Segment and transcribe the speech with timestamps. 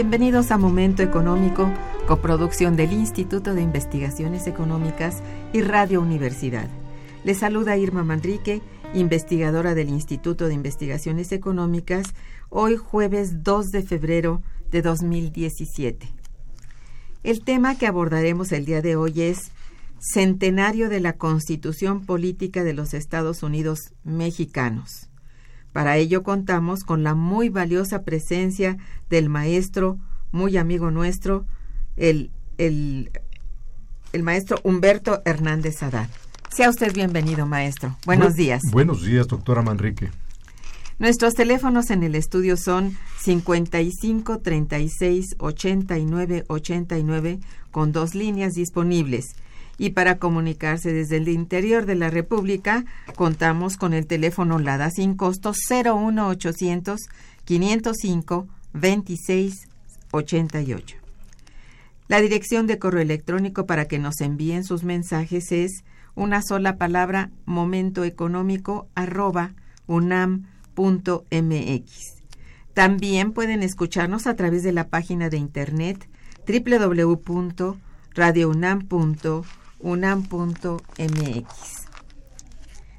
[0.00, 1.68] Bienvenidos a Momento Económico,
[2.06, 6.68] coproducción del Instituto de Investigaciones Económicas y Radio Universidad.
[7.24, 8.62] Les saluda Irma Manrique,
[8.94, 12.14] investigadora del Instituto de Investigaciones Económicas,
[12.48, 14.40] hoy jueves 2 de febrero
[14.70, 16.08] de 2017.
[17.24, 19.50] El tema que abordaremos el día de hoy es
[19.98, 25.08] Centenario de la Constitución Política de los Estados Unidos Mexicanos.
[25.72, 28.76] Para ello contamos con la muy valiosa presencia
[29.10, 29.98] del maestro,
[30.32, 31.46] muy amigo nuestro,
[31.96, 33.10] el, el,
[34.12, 36.08] el maestro Humberto Hernández Haddad.
[36.50, 37.96] Sea usted bienvenido, maestro.
[38.06, 38.62] Buenos días.
[38.72, 40.10] Buenos días, doctora Manrique.
[40.98, 47.38] Nuestros teléfonos en el estudio son 55 36 89 89
[47.70, 49.36] con dos líneas disponibles.
[49.78, 52.84] Y para comunicarse desde el interior de la República,
[53.14, 57.00] contamos con el teléfono LADA sin costo 01800
[57.44, 59.68] 505 26
[60.10, 60.96] 88.
[62.08, 65.84] La dirección de correo electrónico para que nos envíen sus mensajes es
[66.14, 69.54] una sola palabra momentoeconómico arroba
[69.86, 71.28] unam.mx.
[72.74, 76.08] También pueden escucharnos a través de la página de internet
[79.78, 81.88] www.radiounam.unam.mx.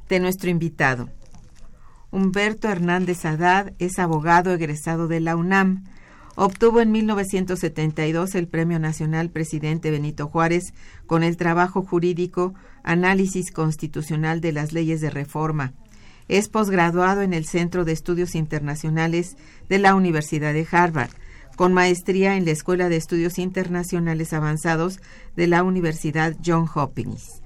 [0.08, 1.10] De nuestro invitado.
[2.12, 5.84] Humberto Hernández Haddad es abogado egresado de la UNAM.
[6.36, 10.74] Obtuvo en 1972 el Premio Nacional Presidente Benito Juárez
[11.06, 15.74] con el trabajo jurídico Análisis Constitucional de las Leyes de Reforma.
[16.28, 19.36] Es posgraduado en el Centro de Estudios Internacionales
[19.68, 21.10] de la Universidad de Harvard,
[21.60, 25.02] con maestría en la Escuela de Estudios Internacionales Avanzados
[25.36, 27.42] de la Universidad John Hopkins.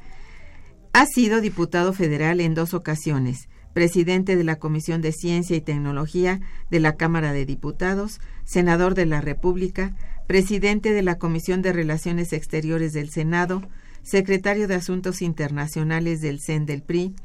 [0.94, 6.42] Ha sido diputado federal en dos ocasiones, presidente de la Comisión de Ciencia y Tecnología
[6.70, 9.96] de la Cámara de Diputados, senador de la República,
[10.28, 13.64] presidente de la Comisión de Relaciones Exteriores del Senado,
[14.04, 17.16] secretario de Asuntos Internacionales del CEN del PRI,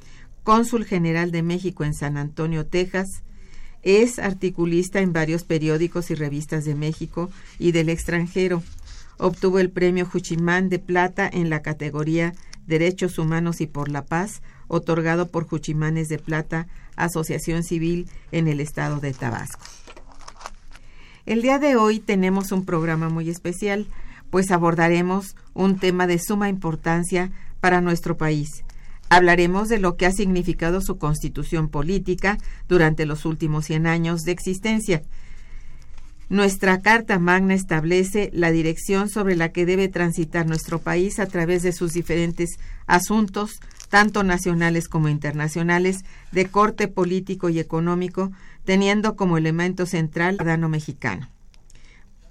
[0.43, 3.25] cónsul general de México en San Antonio, Texas,
[3.89, 8.63] es articulista en varios periódicos y revistas de México y del extranjero.
[9.17, 12.35] Obtuvo el premio Juchimán de Plata en la categoría
[12.67, 16.67] Derechos Humanos y por la Paz, otorgado por Juchimanes de Plata,
[16.97, 19.65] Asociación Civil en el estado de Tabasco.
[21.25, 23.87] El día de hoy tenemos un programa muy especial,
[24.29, 28.65] pues abordaremos un tema de suma importancia para nuestro país.
[29.11, 32.39] Hablaremos de lo que ha significado su constitución política
[32.69, 35.03] durante los últimos 100 años de existencia.
[36.29, 41.63] Nuestra Carta Magna establece la dirección sobre la que debe transitar nuestro país a través
[41.63, 48.31] de sus diferentes asuntos, tanto nacionales como internacionales, de corte político y económico,
[48.65, 51.31] teniendo como elemento central al ciudadano mexicano.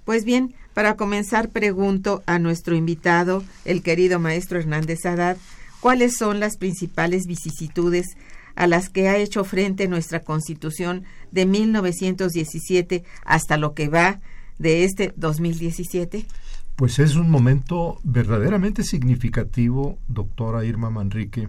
[0.04, 5.36] Pues bien, para comenzar pregunto a nuestro invitado, el querido maestro Hernández Haddad,
[5.80, 8.16] cuáles son las principales vicisitudes
[8.54, 14.20] a las que ha hecho frente nuestra Constitución de 1917 hasta lo que va
[14.58, 16.26] de este 2017?
[16.74, 21.48] Pues es un momento verdaderamente significativo, doctora Irma Manrique,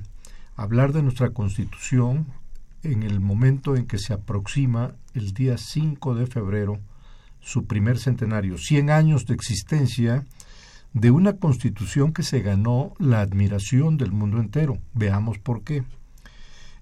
[0.56, 2.28] hablar de nuestra Constitución
[2.84, 6.80] en el momento en que se aproxima el día 5 de febrero
[7.42, 10.26] su primer centenario, 100 años de existencia
[10.94, 14.80] de una constitución que se ganó la admiración del mundo entero.
[14.94, 15.84] Veamos por qué.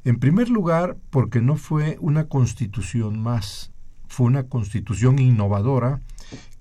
[0.04, 3.72] En primer lugar, porque no fue una constitución más,
[4.08, 6.02] fue una constitución innovadora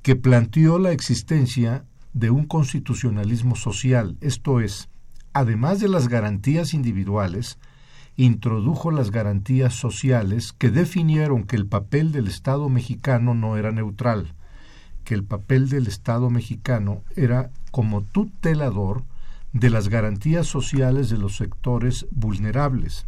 [0.03, 4.89] que planteó la existencia de un constitucionalismo social, esto es,
[5.33, 7.59] además de las garantías individuales,
[8.17, 14.35] introdujo las garantías sociales que definieron que el papel del Estado mexicano no era neutral,
[15.07, 19.05] que el papel del Estado mexicano era como tutelador
[19.53, 23.07] de las garantías sociales de los sectores vulnerables,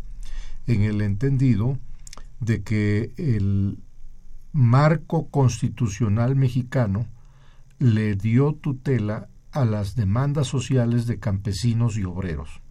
[0.69, 1.77] en el entendido
[2.39, 3.79] de que el
[4.53, 7.09] marco constitucional mexicano
[7.81, 12.63] le dio tutela a las demandas sociales de campesinos y obreros.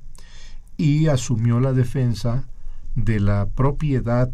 [0.79, 2.47] y asumió la defensa
[2.93, 4.31] de la propiedad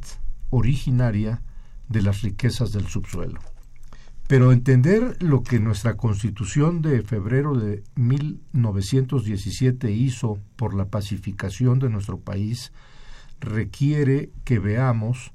[0.49, 1.41] originaria
[1.87, 3.39] de las riquezas del subsuelo.
[4.27, 11.89] Pero entender lo que nuestra constitución de febrero de 1917 hizo por la pacificación de
[11.89, 12.71] nuestro país
[13.39, 15.33] requiere que veamos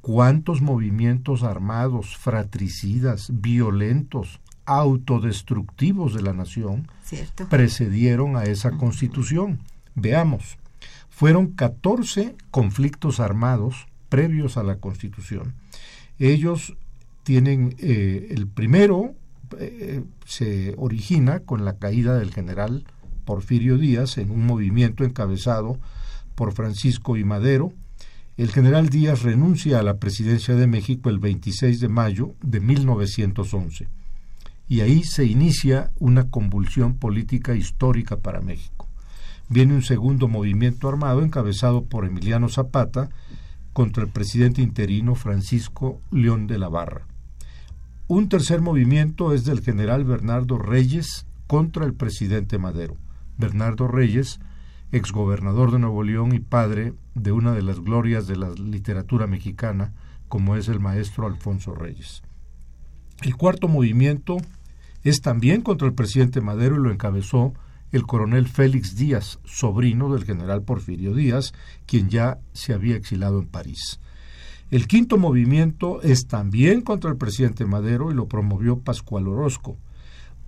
[0.00, 6.88] cuántos movimientos armados, fratricidas, violentos, autodestructivos de la nación
[7.50, 9.60] precedieron a esa constitución.
[9.94, 10.58] Veamos,
[11.10, 15.54] fueron 14 conflictos armados previos a la constitución.
[16.18, 16.76] Ellos
[17.24, 19.14] tienen eh, el primero
[19.58, 22.84] eh, se origina con la caída del general
[23.24, 25.78] Porfirio Díaz en un movimiento encabezado
[26.34, 27.72] por Francisco y Madero.
[28.36, 33.88] El general Díaz renuncia a la presidencia de México el 26 de mayo de 1911
[34.68, 38.88] y ahí se inicia una convulsión política histórica para México.
[39.48, 43.10] Viene un segundo movimiento armado encabezado por Emiliano Zapata
[43.72, 47.06] contra el presidente interino Francisco León de la Barra.
[48.06, 52.98] Un tercer movimiento es del general Bernardo Reyes contra el presidente Madero.
[53.38, 54.40] Bernardo Reyes,
[54.92, 59.94] exgobernador de Nuevo León y padre de una de las glorias de la literatura mexicana,
[60.28, 62.20] como es el maestro Alfonso Reyes.
[63.22, 64.36] El cuarto movimiento
[65.02, 67.54] es también contra el presidente Madero y lo encabezó
[67.90, 71.54] el coronel Félix Díaz, sobrino del general Porfirio Díaz,
[71.86, 73.98] quien ya se había exilado en París.
[74.74, 79.76] El quinto movimiento es también contra el presidente Madero y lo promovió Pascual Orozco.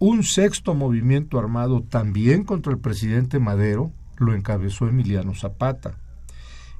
[0.01, 6.01] Un sexto movimiento armado también contra el presidente Madero lo encabezó Emiliano Zapata.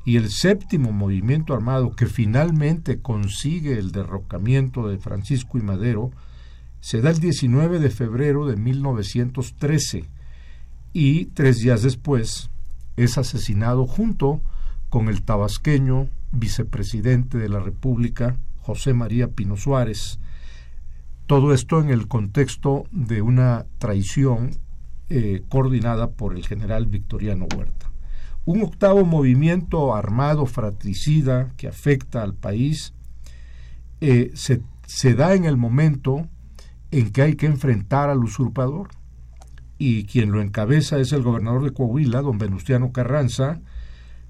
[0.05, 6.11] Y el séptimo movimiento armado que finalmente consigue el derrocamiento de Francisco y Madero
[6.81, 10.05] se da el 19 de febrero de 1913
[10.93, 12.51] y tres días después
[12.97, 14.41] es asesinado junto
[14.89, 20.19] con el tabasqueño vicepresidente de la República, José María Pino Suárez.
[21.27, 24.51] Todo esto en el contexto de una traición
[25.09, 27.91] eh, coordinada por el general Victoriano Huerta.
[28.45, 32.93] Un octavo movimiento armado fratricida que afecta al país
[34.01, 36.29] eh, se, se da en el momento
[36.91, 38.89] en que hay que enfrentar al usurpador
[39.79, 43.61] y quien lo encabeza es el gobernador de Coahuila, don Venustiano Carranza,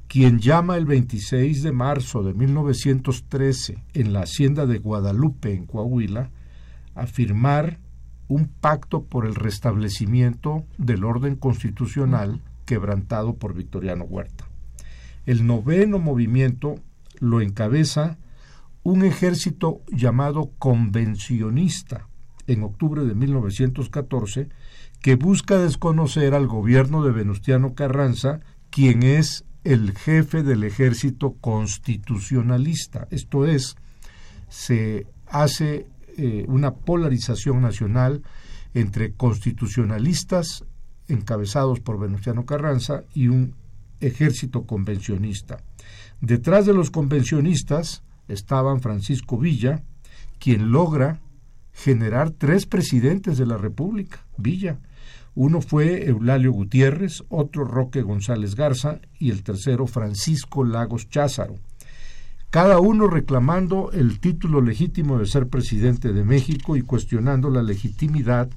[0.09, 6.31] quien llama el 26 de marzo de 1913 en la hacienda de Guadalupe, en Coahuila,
[6.95, 7.81] a firmar
[8.29, 14.47] un pacto por el restablecimiento del orden constitucional quebrantado por Victoriano Huerta.
[15.27, 16.77] El noveno movimiento
[17.19, 18.19] lo encabeza
[18.83, 22.09] un ejército llamado convencionista
[22.47, 24.49] en octubre de 1914
[25.01, 33.09] que busca desconocer al gobierno de Venustiano Carranza, quien es el jefe del ejército constitucionalista.
[33.11, 33.77] Esto es,
[34.49, 38.23] se hace eh, una polarización nacional
[38.75, 40.65] entre constitucionalistas
[41.09, 43.55] encabezados por Venustiano Carranza y un
[44.01, 45.59] ejército convencionista.
[46.21, 49.83] Detrás de los convencionistas estaban Francisco Villa,
[50.39, 51.21] quien logra
[51.73, 54.25] generar tres presidentes de la República.
[54.37, 54.79] Villa,
[55.37, 61.57] uno fue Eulalio Gutiérrez, otro Roque González Garza y el tercero Francisco Lagos Cházaro,
[62.49, 68.49] cada uno reclamando el título legítimo de ser presidente de México y cuestionando la legitimidad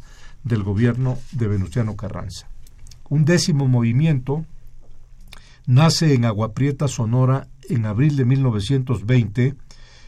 [0.45, 2.47] del gobierno de Venustiano Carranza.
[3.09, 4.45] Un décimo movimiento
[5.67, 9.55] nace en Aguaprieta, Sonora, en abril de 1920,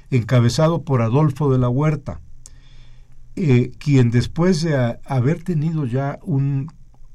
[0.09, 2.21] encabezado por Adolfo de la Huerta,
[3.35, 6.67] eh, quien después de haber tenido ya un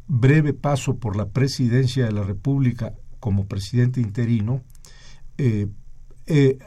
[0.08, 4.62] breve paso por la presidencia de la República como presidente interino,
[5.36, 5.68] eh,
[6.26, 6.58] eh,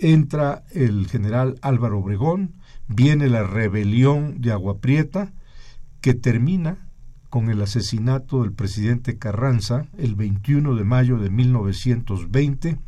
[0.00, 2.56] entra el general Álvaro Obregón,
[2.88, 5.32] viene la rebelión de Agua Prieta,
[6.00, 6.88] que termina
[7.30, 12.78] con el asesinato del presidente Carranza el 21 de mayo de 1920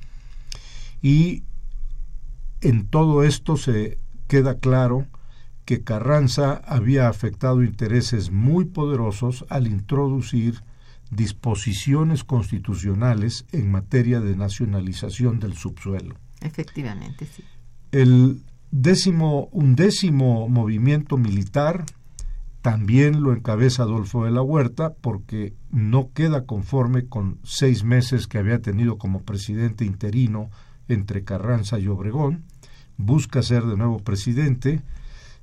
[1.00, 1.44] y
[2.60, 5.06] en todo esto se queda claro
[5.64, 10.62] que Carranza había afectado intereses muy poderosos al introducir
[11.10, 16.16] disposiciones constitucionales en materia de nacionalización del subsuelo.
[16.40, 17.44] Efectivamente, sí.
[17.92, 21.84] El décimo, undécimo movimiento militar
[22.64, 28.38] también lo encabeza Adolfo de la Huerta porque no queda conforme con seis meses que
[28.38, 30.50] había tenido como presidente interino
[30.88, 32.44] entre Carranza y Obregón,
[32.96, 34.82] busca ser de nuevo presidente,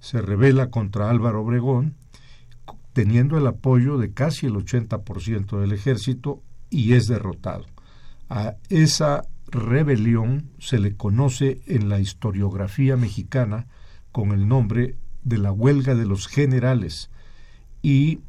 [0.01, 1.95] se revela contra Álvaro Obregón,
[2.91, 7.65] teniendo el apoyo de casi el 80% del ejército, y es derrotado.
[8.29, 13.67] A esa rebelión se le conoce en la historiografía mexicana
[14.11, 17.09] con el nombre de la huelga de los generales
[17.81, 18.19] y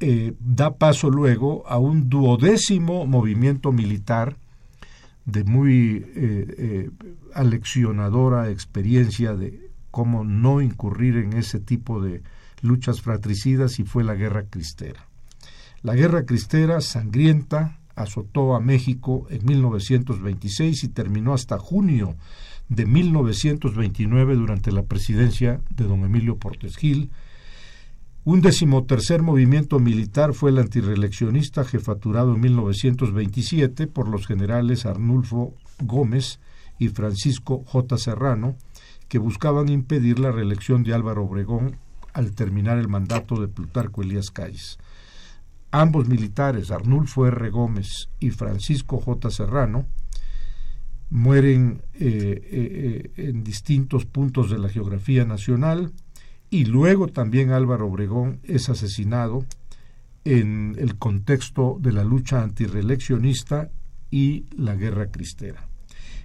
[0.00, 4.36] eh, da paso luego a un duodécimo movimiento militar
[5.24, 6.90] de muy eh, eh,
[7.34, 12.22] aleccionadora experiencia de cómo no incurrir en ese tipo de
[12.62, 15.06] luchas fratricidas y fue la guerra cristera.
[15.82, 22.16] La guerra cristera sangrienta azotó a México en 1926 y terminó hasta junio
[22.68, 27.10] de 1929 durante la presidencia de don Emilio Portes Gil.
[28.24, 36.38] Un decimotercer movimiento militar fue el antireeleccionista jefaturado en 1927 por los generales Arnulfo Gómez
[36.78, 37.98] y Francisco J.
[37.98, 38.56] Serrano,
[39.12, 41.76] que buscaban impedir la reelección de Álvaro Obregón
[42.14, 44.78] al terminar el mandato de Plutarco Elías Calles.
[45.70, 47.50] Ambos militares, Arnulfo R.
[47.50, 49.30] Gómez y Francisco J.
[49.30, 49.84] Serrano,
[51.10, 55.92] mueren eh, eh, eh, en distintos puntos de la geografía nacional
[56.48, 59.44] y luego también Álvaro Obregón es asesinado
[60.24, 63.68] en el contexto de la lucha antireeleccionista
[64.10, 65.68] y la guerra cristera.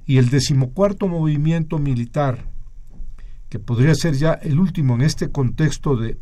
[0.06, 2.56] Y el decimocuarto movimiento militar,
[3.50, 6.18] que podría ser ya el último en este contexto de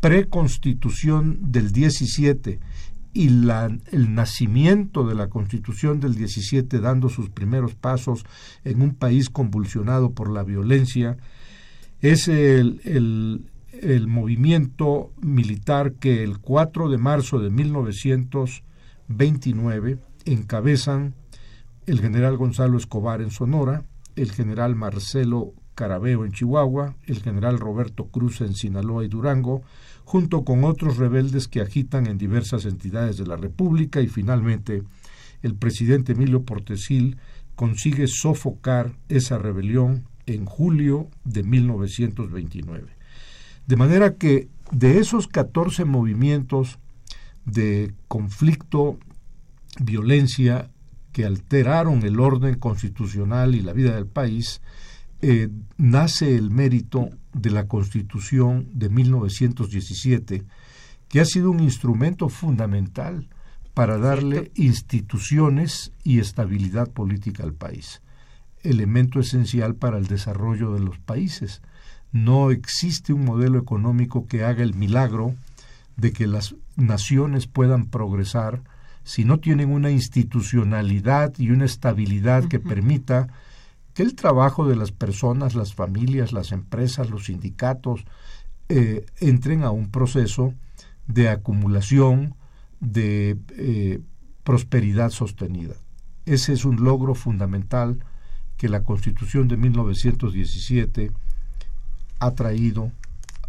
[0.00, 2.58] preconstitución del 17
[3.12, 8.24] y el nacimiento de la constitución del 17 dando sus primeros pasos
[8.64, 11.16] en un país convulsionado por la violencia,
[12.00, 21.16] es el, el, el movimiento militar que el 4 de marzo de 1929 encabezan
[21.86, 23.82] el general Gonzalo Escobar en Sonora,
[24.14, 29.62] el general Marcelo Carabeo en Chihuahua, el general Roberto Cruz en Sinaloa y Durango,
[30.04, 34.82] junto con otros rebeldes que agitan en diversas entidades de la República y finalmente
[35.40, 37.16] el presidente Emilio Portesil
[37.54, 42.86] consigue sofocar esa rebelión en julio de 1929.
[43.66, 46.78] De manera que de esos 14 movimientos
[47.46, 48.98] de conflicto,
[49.80, 50.68] violencia,
[51.12, 54.60] que alteraron el orden constitucional y la vida del país,
[55.22, 60.44] eh, nace el mérito de la Constitución de 1917,
[61.08, 63.28] que ha sido un instrumento fundamental
[63.74, 68.02] para darle instituciones y estabilidad política al país,
[68.62, 71.62] elemento esencial para el desarrollo de los países.
[72.12, 75.34] No existe un modelo económico que haga el milagro
[75.96, 78.62] de que las naciones puedan progresar
[79.04, 83.28] si no tienen una institucionalidad y una estabilidad que permita
[83.94, 88.04] que el trabajo de las personas, las familias, las empresas, los sindicatos,
[88.68, 90.54] eh, entren a un proceso
[91.06, 92.34] de acumulación
[92.78, 94.00] de eh,
[94.44, 95.74] prosperidad sostenida.
[96.24, 98.04] Ese es un logro fundamental
[98.56, 101.10] que la Constitución de 1917
[102.20, 102.92] ha traído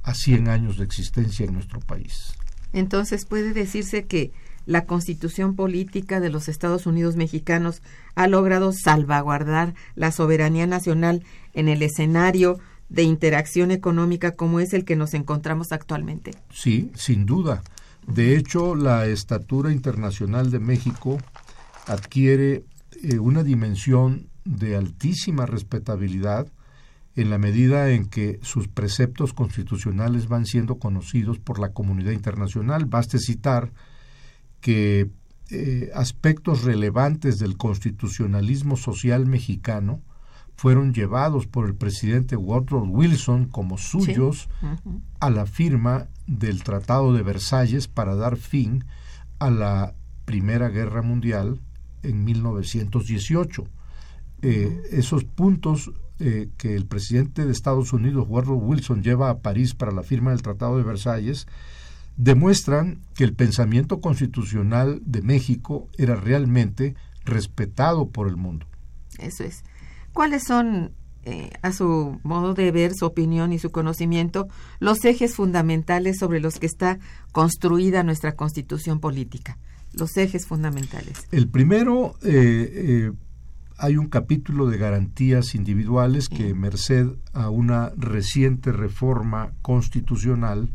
[0.04, 2.34] a 100 años de existencia en nuestro país.
[2.74, 4.32] Entonces puede decirse que
[4.66, 7.82] la constitución política de los Estados Unidos mexicanos
[8.16, 14.86] ha logrado salvaguardar la soberanía nacional en el escenario de interacción económica como es el
[14.86, 16.32] que nos encontramos actualmente.
[16.54, 17.64] Sí, sin duda.
[18.06, 21.18] De hecho, la estatura internacional de México
[21.88, 22.66] adquiere
[23.04, 26.48] eh, una dimensión de altísima respetabilidad
[27.16, 32.86] en la medida en que sus preceptos constitucionales van siendo conocidos por la comunidad internacional.
[32.86, 33.72] Baste citar
[34.62, 35.10] que
[35.50, 40.02] eh, aspectos relevantes del constitucionalismo social mexicano
[40.56, 44.48] fueron llevados por el presidente Woodrow Wilson como suyos
[45.20, 48.86] a la firma del Tratado de Versalles para dar fin
[49.40, 51.60] a la Primera Guerra Mundial
[52.04, 53.68] en 1918.
[54.44, 59.74] Eh, esos puntos eh, que el presidente de Estados Unidos, Woodrow Wilson, lleva a París
[59.74, 61.48] para la firma del Tratado de Versalles,
[62.18, 68.66] demuestran que el pensamiento constitucional de México era realmente respetado por el mundo.
[69.20, 69.64] Eso es.
[70.14, 70.92] ¿Cuáles son,
[71.24, 74.48] eh, a su modo de ver, su opinión y su conocimiento,
[74.80, 77.00] los ejes fundamentales sobre los que está
[77.32, 79.58] construida nuestra constitución política?
[79.94, 81.28] Los ejes fundamentales.
[81.32, 83.12] El primero, eh, eh,
[83.78, 90.70] hay un capítulo de garantías individuales que, merced a una reciente reforma constitucional,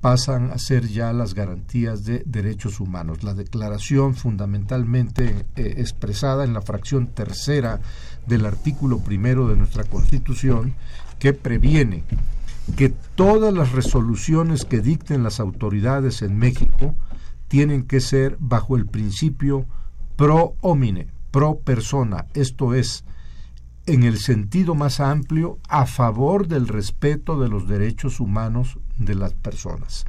[0.00, 3.22] pasan a ser ya las garantías de derechos humanos.
[3.22, 7.80] La declaración fundamentalmente eh, expresada en la fracción tercera
[8.26, 10.74] del artículo primero de nuestra Constitución,
[11.18, 12.04] que previene
[12.76, 16.94] que todas las resoluciones que dicten las autoridades en México
[17.48, 19.66] tienen que ser bajo el principio
[20.16, 23.04] pro homine, pro persona, esto es,
[23.86, 29.34] en el sentido más amplio, a favor del respeto de los derechos humanos de las
[29.34, 30.04] personas.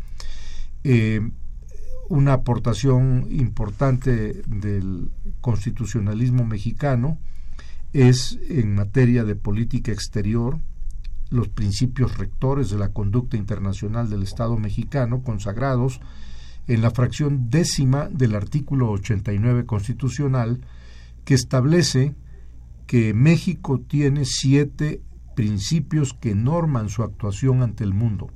[0.83, 1.21] Eh,
[2.09, 7.17] una aportación importante del constitucionalismo mexicano
[7.93, 10.59] es en materia de política exterior
[11.29, 16.01] los principios rectores de la conducta internacional del Estado mexicano consagrados
[16.67, 20.59] en la fracción décima del artículo 89 constitucional
[21.23, 22.13] que establece
[22.87, 25.01] que México tiene siete
[25.33, 28.29] principios que norman su actuación ante el mundo.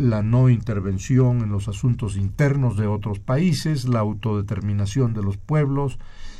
[0.00, 5.98] La no intervención en los asuntos internos de otros países, la autodeterminación de los pueblos,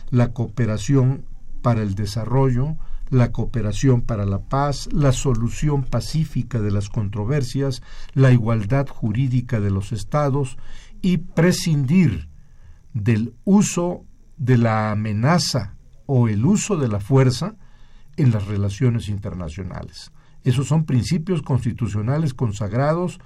[0.08, 1.26] la cooperación
[1.60, 2.78] para el desarrollo,
[3.10, 7.82] la cooperación para la paz, la solución pacífica de las controversias,
[8.14, 10.56] la igualdad jurídica de los estados
[11.02, 12.30] y prescindir
[12.94, 14.06] del uso
[14.38, 15.76] de la amenaza
[16.06, 17.56] o el uso de la fuerza
[18.16, 20.12] en las relaciones internacionales.
[20.42, 23.20] Esos son principios constitucionales consagrados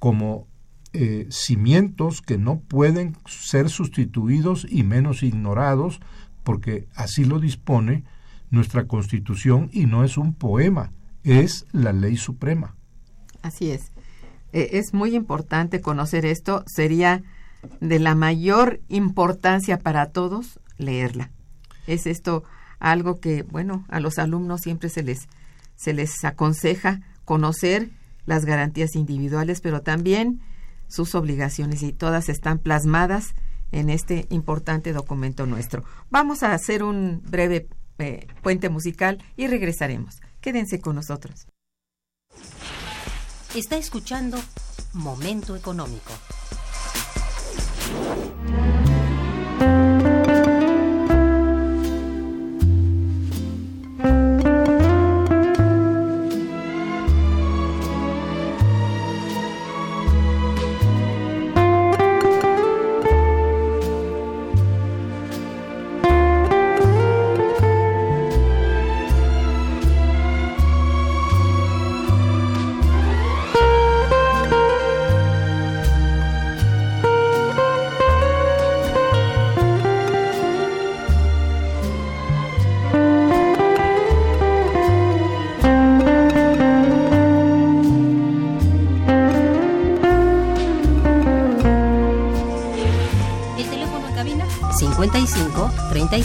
[0.00, 0.48] como
[0.92, 6.00] eh, cimientos que no pueden ser sustituidos y menos ignorados
[6.42, 8.02] porque así lo dispone
[8.50, 10.90] nuestra constitución y no es un poema,
[11.22, 12.74] es la ley suprema.
[13.42, 13.92] Así es.
[14.52, 16.64] Eh, es muy importante conocer esto.
[16.66, 17.22] Sería
[17.80, 21.30] de la mayor importancia para todos leerla.
[21.86, 22.42] Es esto
[22.80, 25.28] algo que, bueno, a los alumnos siempre se les,
[25.76, 27.90] se les aconseja conocer
[28.26, 30.40] las garantías individuales, pero también
[30.88, 33.34] sus obligaciones y todas están plasmadas
[33.72, 35.84] en este importante documento nuestro.
[36.10, 40.20] Vamos a hacer un breve eh, puente musical y regresaremos.
[40.40, 41.46] Quédense con nosotros.
[43.54, 44.38] Está escuchando
[44.94, 46.12] Momento Económico.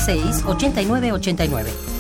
[0.06, 1.95] 36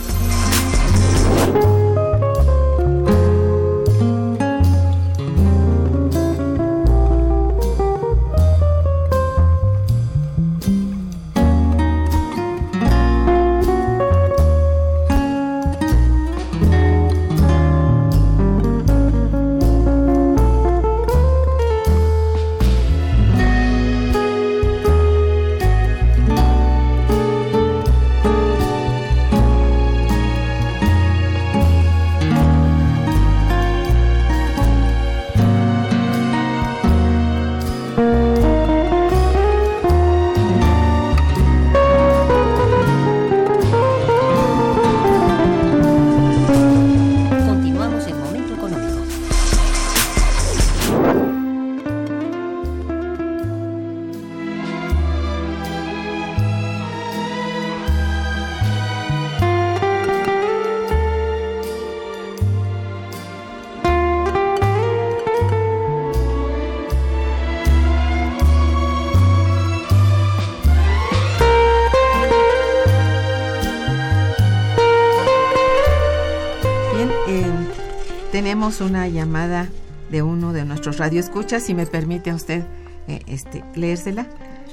[78.45, 79.69] tenemos una llamada
[80.11, 82.63] de uno de nuestros radioescuchas, si me permite a usted
[83.07, 84.27] eh, este, leérsela.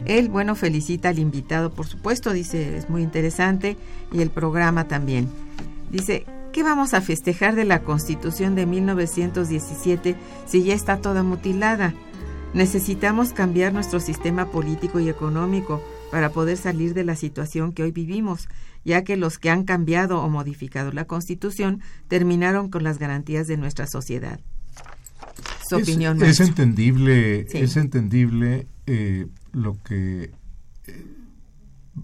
[0.05, 3.79] Él, bueno, felicita al invitado, por supuesto, dice, es muy interesante,
[4.13, 5.27] y el programa también.
[5.91, 11.95] Dice, ¿qué vamos a festejar de la Constitución de 1917 si ya está toda mutilada?
[12.53, 15.81] Necesitamos cambiar nuestro sistema político y económico
[16.13, 18.47] para poder salir de la situación que hoy vivimos,
[18.85, 23.57] ya que los que han cambiado o modificado la Constitución terminaron con las garantías de
[23.57, 24.39] nuestra sociedad.
[25.67, 26.23] Su es, opinión.
[26.23, 27.57] es entendible, Sí.
[27.57, 30.33] es entendible eh, lo que
[30.87, 31.07] eh,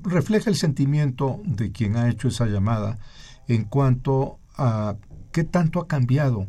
[0.05, 2.99] refleja el sentimiento de quien ha hecho esa llamada
[3.47, 4.97] en cuanto a
[5.33, 6.49] qué tanto ha cambiado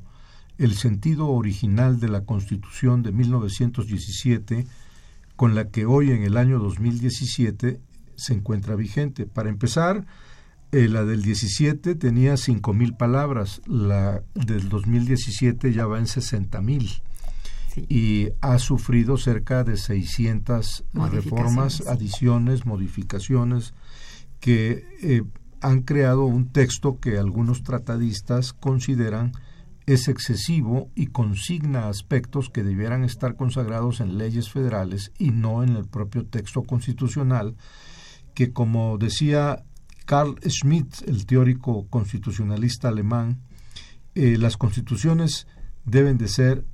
[0.58, 4.66] el sentido original de la Constitución de 1917
[5.40, 7.80] con la que hoy en el año 2017
[8.18, 9.26] se encuentra vigente.
[9.26, 10.06] Para empezar,
[10.74, 17.02] eh, la del 17 tenía 5.000 palabras, la del 2017 ya va en 60.000
[17.88, 23.74] y ha sufrido cerca de 600 reformas, adiciones, modificaciones
[24.42, 25.24] que eh,
[25.62, 29.32] han creado un texto que algunos tratadistas consideran
[29.94, 35.76] es excesivo y consigna aspectos que debieran estar consagrados en leyes federales y no en
[35.76, 37.56] el propio texto constitucional,
[38.36, 39.64] que como decía
[40.06, 43.40] Carl Schmitt, el teórico constitucionalista alemán,
[44.14, 45.48] eh, las constituciones
[45.86, 46.66] deben de ser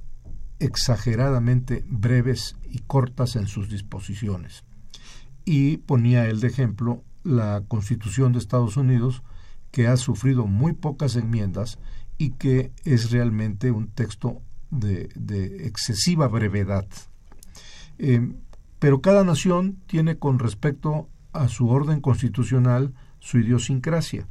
[0.60, 4.66] exageradamente breves y cortas en sus disposiciones.
[5.46, 9.24] Y ponía él de ejemplo la Constitución de Estados Unidos,
[9.72, 11.80] que ha sufrido muy pocas enmiendas
[12.18, 15.10] y que es realmente un texto de,
[15.66, 16.88] excesiva brevedad.
[17.98, 18.34] Eh,
[18.80, 24.28] pero cada nación tiene con respecto a su orden constitucional su idiosincrasia.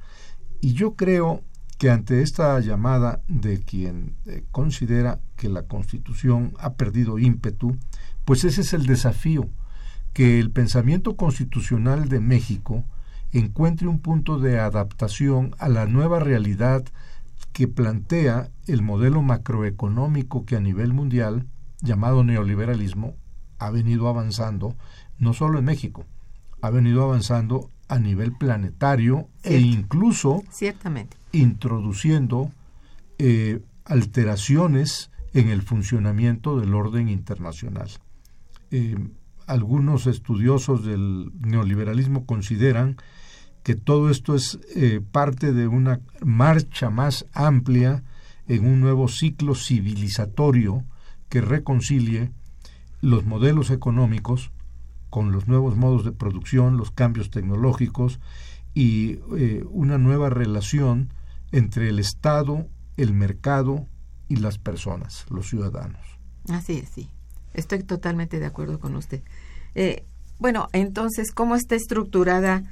[0.60, 1.42] Y yo creo
[1.78, 7.76] que ante esta llamada de quien eh, considera que la Constitución ha perdido ímpetu,
[8.24, 9.48] pues ese es el desafío,
[10.12, 12.84] que el pensamiento constitucional de México
[13.32, 16.84] encuentre un punto de adaptación a la nueva realidad
[17.54, 21.46] que plantea el modelo macroeconómico que a nivel mundial,
[21.80, 23.14] llamado neoliberalismo,
[23.60, 24.76] ha venido avanzando,
[25.18, 26.04] no solo en México,
[26.60, 31.16] ha venido avanzando a nivel planetario e incluso Ciertamente.
[31.30, 32.50] introduciendo
[33.18, 37.88] eh, alteraciones en el funcionamiento del orden internacional.
[38.72, 38.96] Eh,
[39.46, 42.96] algunos estudiosos del neoliberalismo consideran
[43.64, 48.04] que todo esto es eh, parte de una marcha más amplia
[48.46, 50.84] en un nuevo ciclo civilizatorio
[51.30, 52.30] que reconcilie
[53.00, 54.52] los modelos económicos
[55.08, 58.20] con los nuevos modos de producción, los cambios tecnológicos
[58.74, 61.08] y eh, una nueva relación
[61.50, 63.86] entre el Estado, el mercado
[64.28, 66.18] y las personas, los ciudadanos.
[66.50, 67.08] Así es, sí.
[67.54, 69.22] Estoy totalmente de acuerdo con usted.
[69.74, 70.04] Eh,
[70.38, 72.64] bueno, entonces, ¿cómo está estructurada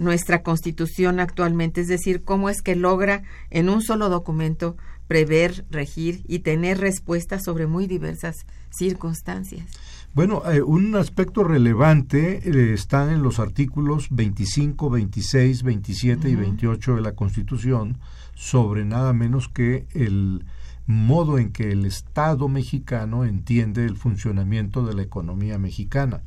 [0.00, 1.82] nuestra constitución actualmente?
[1.82, 7.44] Es decir, ¿cómo es que logra en un solo documento prever, regir y tener respuestas
[7.44, 9.66] sobre muy diversas circunstancias?
[10.12, 16.96] Bueno, eh, un aspecto relevante eh, está en los artículos 25, 26, 27 y 28
[16.96, 17.98] de la Constitución
[18.34, 20.44] sobre nada menos que el
[20.86, 26.22] modo en que el Estado mexicano entiende el funcionamiento de la economía mexicana.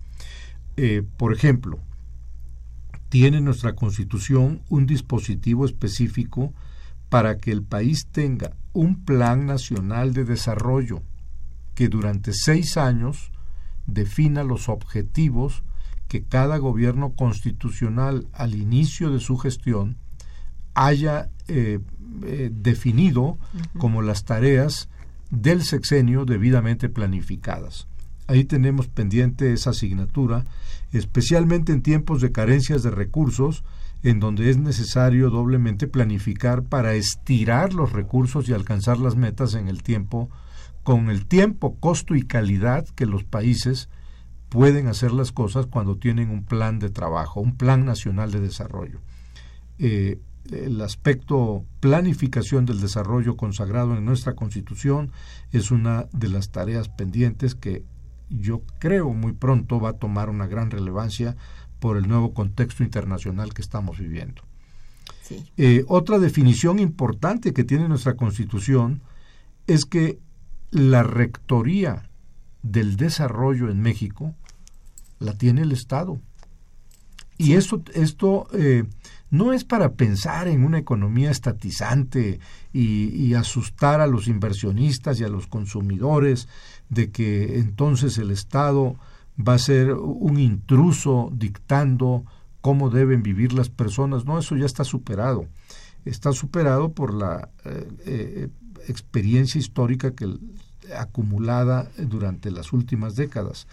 [0.77, 1.79] Eh, por ejemplo,
[3.13, 6.52] tiene nuestra Constitución un dispositivo específico
[7.10, 11.04] para que el país tenga un plan nacional de desarrollo
[11.76, 13.32] que durante seis años
[13.86, 15.62] defina los objetivos
[16.08, 19.97] que cada gobierno constitucional al inicio de su gestión
[20.73, 21.82] haya eh,
[22.23, 23.38] eh, definido
[23.78, 24.89] como las tareas
[25.30, 27.88] del sexenio debidamente planificadas.
[28.26, 30.47] Ahí tenemos pendiente esa asignatura,
[30.97, 33.63] especialmente en tiempos de carencias de recursos,
[34.03, 39.67] en donde es necesario doblemente planificar para estirar los recursos y alcanzar las metas en
[39.67, 40.29] el tiempo
[40.84, 43.89] con el tiempo, costo y calidad que los países
[44.49, 48.99] pueden hacer las cosas cuando tienen un plan de trabajo, un plan nacional de desarrollo.
[49.79, 50.19] Eh,
[50.51, 55.12] el aspecto planificación del desarrollo consagrado en nuestra Constitución
[55.51, 57.84] es una de las tareas pendientes que
[58.39, 61.36] yo creo muy pronto va a tomar una gran relevancia
[61.80, 64.41] por el nuevo contexto internacional que estamos viviendo.
[65.58, 69.02] Eh, otra definición importante que tiene nuestra Constitución
[69.67, 70.19] es que
[70.72, 72.10] la rectoría
[72.62, 74.36] del desarrollo en México
[75.19, 76.19] la tiene el Estado.
[77.38, 78.84] Y esto, esto eh,
[79.34, 82.39] no es para pensar en una economía estatizante
[82.72, 86.48] y, asustar a los inversionistas y a los consumidores
[86.93, 88.95] de que entonces el Estado
[89.38, 92.25] va a ser un intruso dictando
[92.62, 94.25] cómo deben vivir las personas.
[94.25, 95.47] No, eso ya está superado.
[96.06, 98.49] Está superado por la eh, eh,
[98.88, 100.38] experiencia histórica que
[100.97, 103.67] acumulada durante las últimas décadas.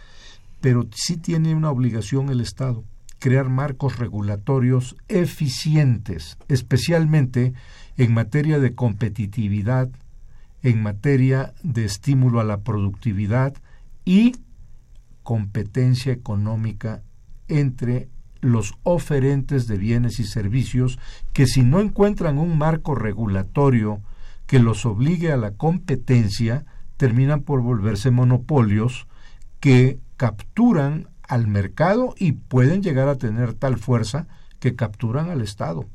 [0.60, 2.84] Pero sí tiene una obligación el Estado,
[3.18, 7.54] crear marcos regulatorios eficientes, especialmente
[7.96, 9.88] en materia de competitividad,
[10.62, 13.54] en materia de estímulo a la productividad
[14.04, 14.36] y
[15.22, 17.02] competencia económica
[17.48, 18.08] entre
[18.40, 20.98] los oferentes de bienes y servicios
[21.32, 24.00] que si no encuentran un marco regulatorio
[24.46, 26.64] que los obligue a la competencia,
[26.96, 29.06] terminan por volverse monopolios
[29.60, 34.26] que capturan al mercado y pueden llegar a tener tal fuerza
[34.58, 35.86] que capturan al Estado.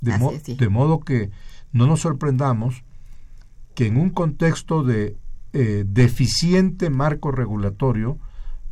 [0.00, 0.12] De,
[0.54, 1.30] de modo que
[1.72, 2.84] no nos sorprendamos
[3.78, 5.16] que en un contexto de
[5.52, 8.18] eh, deficiente marco regulatorio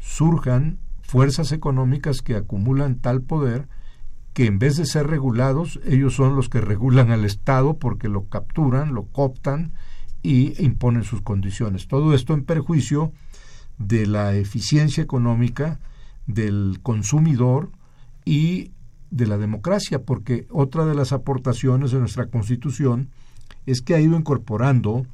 [0.01, 3.69] surjan fuerzas económicas que acumulan tal poder
[4.33, 8.25] que en vez de ser regulados, ellos son los que regulan al Estado porque lo
[8.25, 9.75] capturan, lo cooptan
[10.25, 11.87] y imponen sus condiciones.
[11.87, 13.13] Todo esto en perjuicio
[13.79, 15.79] de la eficiencia económica
[16.27, 17.71] del consumidor
[18.25, 18.73] y
[19.13, 23.11] de la democracia, porque otra de las aportaciones de nuestra Constitución
[23.67, 25.07] es que ha ido incorporando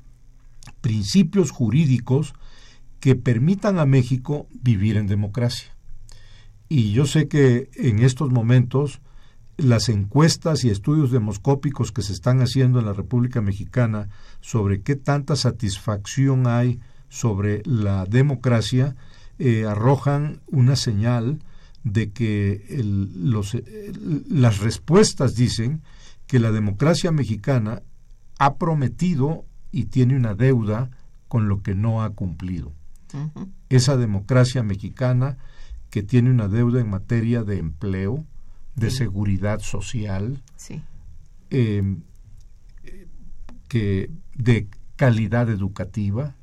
[0.81, 2.35] principios jurídicos
[3.01, 5.75] que permitan a México vivir en democracia.
[6.69, 9.01] Y yo sé que en estos momentos
[9.57, 14.09] las encuestas y estudios demoscópicos que se están haciendo en la República Mexicana
[14.41, 18.97] sobre qué tanta satisfacción hay sobre la democracia
[19.39, 21.41] eh, arrojan una señal
[21.85, 23.57] de que los,
[24.29, 25.83] las respuestas dicen
[26.27, 27.83] que la democracia mexicana
[28.45, 30.91] ha prometido y tiene una deuda
[31.29, 32.73] con lo que no ha cumplido.
[33.69, 35.39] Esa democracia mexicana
[35.91, 38.25] que tiene una deuda en materia de empleo,
[38.75, 40.43] de seguridad social,
[41.51, 42.03] em,
[43.69, 46.35] que de calidad educativa,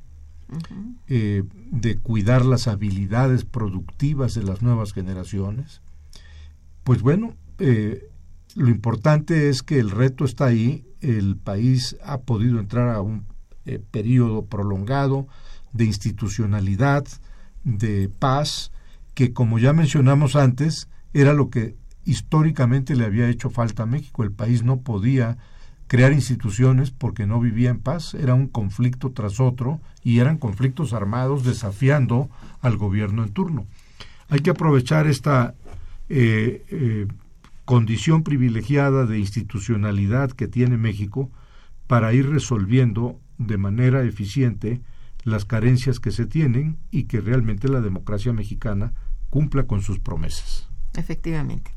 [1.07, 5.81] eh, de cuidar las habilidades productivas de las nuevas generaciones.
[6.85, 8.09] Pues bueno, eh,
[8.55, 13.25] lo importante es que el reto está ahí, el país ha podido entrar a un
[13.65, 15.27] eh, periodo prolongado
[15.73, 17.05] de institucionalidad,
[17.63, 18.71] de paz,
[19.13, 24.23] que como ya mencionamos antes, era lo que históricamente le había hecho falta a México.
[24.23, 25.38] El país no podía
[25.88, 30.93] crear instituciones porque no vivía en paz, era un conflicto tras otro y eran conflictos
[30.93, 32.29] armados desafiando
[32.62, 33.65] al gobierno en turno.
[34.29, 35.55] Hay que aprovechar esta
[36.07, 37.07] eh, eh,
[37.69, 41.29] condición privilegiada de institucionalidad que tiene México
[41.86, 44.82] para ir resolviendo de manera eficiente
[45.23, 48.93] las carencias que se tienen y que realmente la democracia mexicana
[49.29, 50.67] cumpla con sus promesas.
[50.95, 51.69] Efectivamente.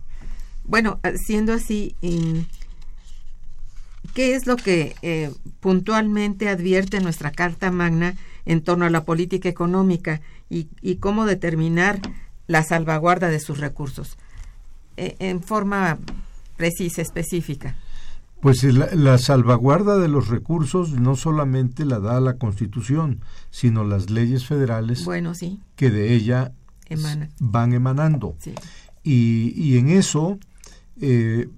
[0.64, 1.94] Bueno, eh, siendo así,
[4.14, 8.14] ¿qué es lo que eh, puntualmente advierte nuestra Carta Magna
[8.46, 12.00] en torno a la política económica y, cómo determinar
[12.46, 14.16] la salvaguarda de sus recursos?
[14.96, 15.98] Eh, en forma
[16.56, 17.76] precisa, específica.
[18.40, 24.46] Pues la, salvaguarda de los recursos no solamente la da la Constitución, sino las leyes
[24.46, 25.60] federales bueno, sí.
[25.76, 26.52] que de ella
[27.38, 28.34] van emanando.
[29.04, 30.38] Y, y, en eso
[31.00, 31.48] eh,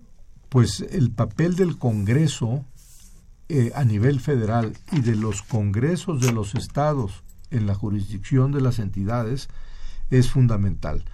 [0.50, 2.64] pues el papel del Congreso
[3.48, 8.60] eh, a nivel federal y de los congresos de los estados en la jurisdicción de
[8.60, 9.48] las entidades
[10.10, 11.04] es fundamental.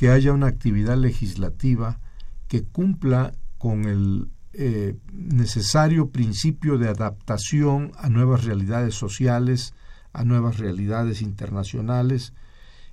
[0.00, 2.00] Que haya una actividad legislativa
[2.48, 9.74] que cumpla con el eh, necesario principio de adaptación a nuevas realidades sociales,
[10.14, 12.32] a nuevas realidades internacionales,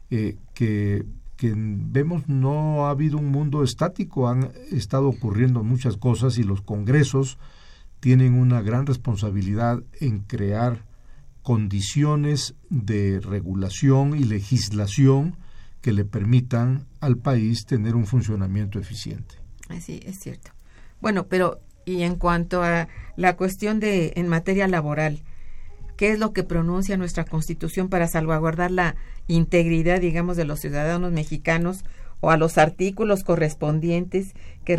[0.09, 1.05] que
[1.37, 6.61] que vemos no ha habido un mundo estático, han estado ocurriendo muchas cosas y los
[6.61, 7.37] congresos
[7.99, 10.83] tienen una gran responsabilidad en crear
[11.43, 15.37] condiciones de regulación y legislación
[15.81, 19.35] que le permitan al país tener un funcionamiento eficiente.
[19.69, 20.51] Así es cierto.
[21.01, 25.23] Bueno, pero y en cuanto a la cuestión de en materia laboral,
[25.95, 28.95] qué es lo que pronuncia nuestra Constitución para salvaguardar la
[29.27, 31.83] integridad, digamos, de los ciudadanos mexicanos
[32.19, 34.33] o a los artículos correspondientes
[34.65, 34.75] que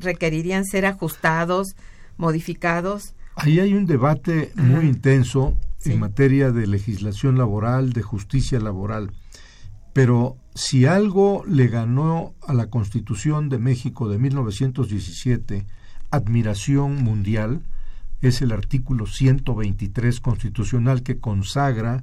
[0.00, 1.76] requerirían ser ajustados,
[2.16, 3.14] modificados.
[3.36, 9.12] Ahí hay un debate muy intenso en materia de legislación laboral, de justicia laboral.
[9.92, 15.64] Pero si algo le ganó a la Constitución de México de 1917
[16.10, 17.62] admiración mundial,
[18.22, 22.02] es el artículo 123 constitucional que consagra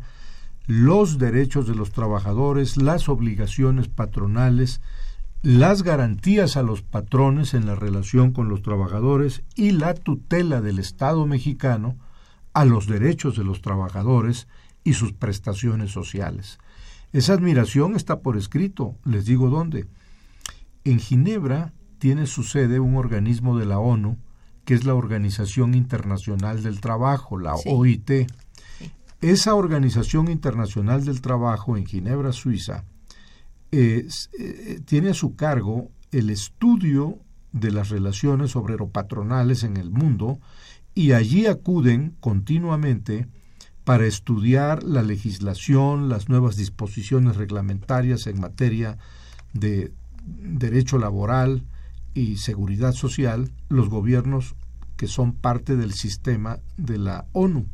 [0.68, 4.80] los derechos de los trabajadores, las obligaciones patronales,
[5.42, 10.80] las garantías a los patrones en la relación con los trabajadores y la tutela del
[10.80, 11.98] Estado mexicano
[12.54, 14.48] a los derechos de los trabajadores
[14.86, 16.58] y sus prestaciones sociales.
[17.16, 19.88] Esa admiración está por escrito, les digo dónde.
[20.84, 24.18] En Ginebra tiene su sede un organismo de la ONU
[24.66, 28.28] que es la Organización Internacional del Trabajo, la OIT.
[29.22, 32.84] Esa Organización Internacional del Trabajo en Ginebra, Suiza,
[33.72, 34.10] eh,
[34.84, 37.20] tiene a su cargo el estudio
[37.54, 40.42] de las relaciones obrero-patronales en el mundo
[40.94, 43.30] y allí acuden continuamente
[43.86, 48.98] para estudiar la legislación, las nuevas disposiciones reglamentarias en materia
[49.54, 49.94] de
[50.26, 51.64] derecho laboral
[52.16, 54.56] y seguridad social, los gobiernos
[54.98, 57.68] que son parte del sistema de la ONU.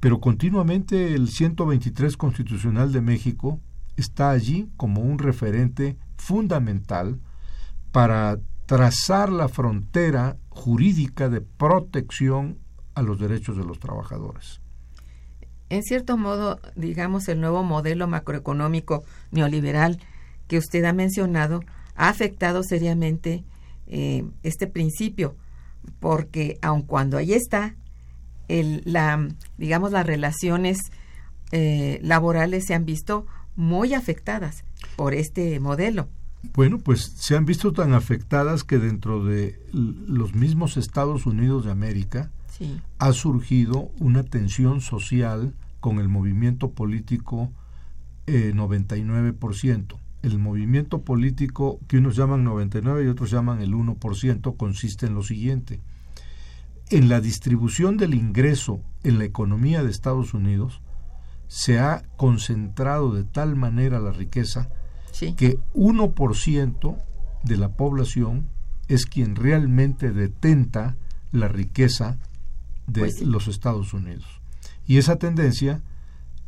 [0.00, 3.60] Pero continuamente el 123 Constitucional de México
[3.96, 7.20] está allí como un referente fundamental
[7.92, 12.58] para trazar la frontera jurídica de protección
[12.94, 14.61] a los derechos de los trabajadores.
[15.72, 19.98] En cierto modo, digamos, el nuevo modelo macroeconómico neoliberal
[20.46, 21.64] que usted ha mencionado
[21.96, 23.42] ha afectado seriamente
[23.86, 25.34] eh, este principio,
[25.98, 27.74] porque aun cuando ahí está,
[28.48, 30.78] el, la, digamos, las relaciones
[31.52, 34.64] eh, laborales se han visto muy afectadas
[34.96, 36.06] por este modelo.
[36.52, 41.70] Bueno, pues se han visto tan afectadas que dentro de los mismos Estados Unidos de
[41.70, 42.30] América
[42.98, 47.50] ha surgido una tensión social con el movimiento político
[48.28, 49.98] eh, 99%.
[50.22, 55.24] El movimiento político que unos llaman 99 y otros llaman el 1% consiste en lo
[55.24, 55.80] siguiente.
[56.88, 60.80] En la distribución del ingreso en la economía de Estados Unidos
[61.48, 64.68] se ha concentrado de tal manera la riqueza
[65.34, 66.96] que 1%
[67.42, 68.46] de la población
[68.86, 70.96] es quien realmente detenta
[71.32, 72.18] la riqueza
[72.86, 73.24] de Pues sí.
[73.24, 74.41] los Estados Unidos.
[74.92, 75.80] Y esa tendencia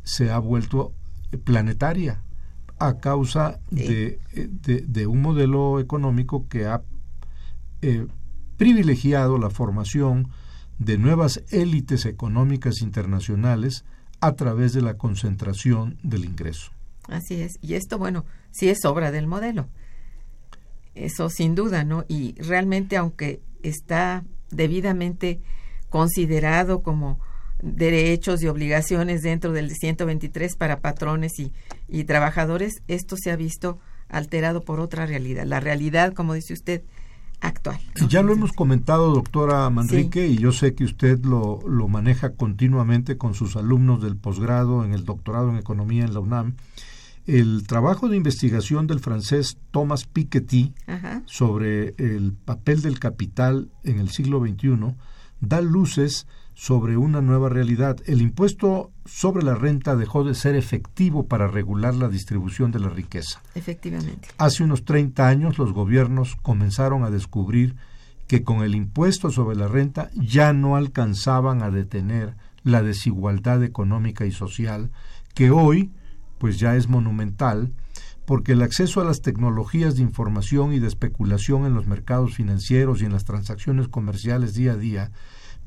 [0.03, 0.93] se ha vuelto
[1.45, 2.21] planetaria
[2.77, 6.83] a causa de, eh, de- de un modelo económico que ha
[7.81, 8.05] eh,
[8.57, 10.27] privilegiado la formación
[10.77, 13.83] de nuevas élites económicas internacionales
[14.21, 16.71] a través de la concentración del ingreso.
[17.07, 17.53] Así es.
[17.63, 19.67] Y esto, bueno, sí es obra del modelo.
[20.93, 22.05] Eso sin duda, ¿no?
[22.07, 25.39] Y realmente, aunque está debidamente
[25.89, 27.19] considerado como
[27.65, 31.51] derechos y obligaciones dentro del 123 para patrones y,
[31.89, 36.83] y trabajadores, esto se ha visto alterado por otra realidad, la realidad, como dice usted,
[37.41, 37.79] actual.
[37.99, 38.07] ¿no?
[38.07, 43.17] Ya lo hemos comentado, doctora Manrique, y yo sé que usted lo, lo maneja continuamente
[43.17, 46.55] con sus alumnos del posgrado en el doctorado en economía en la UNAM.
[47.25, 51.23] El trabajo de investigación del francés Thomas Piketty Ajá.
[51.25, 54.95] sobre el papel del capital en el siglo XXI
[55.39, 57.97] da luces sobre una nueva realidad.
[58.05, 62.89] El impuesto sobre la renta dejó de ser efectivo para regular la distribución de la
[62.89, 63.41] riqueza.
[63.55, 64.29] Efectivamente.
[64.37, 67.75] Hace unos 30 años los gobiernos comenzaron a descubrir
[68.27, 74.25] que con el impuesto sobre la renta ya no alcanzaban a detener la desigualdad económica
[74.25, 74.91] y social
[75.33, 75.91] que hoy
[76.39, 77.73] pues ya es monumental
[78.25, 83.01] porque el acceso a las tecnologías de información y de especulación en los mercados financieros
[83.01, 85.11] y en las transacciones comerciales día a día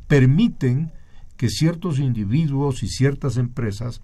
[0.06, 0.92] permiten
[1.36, 4.02] que ciertos individuos y ciertas empresas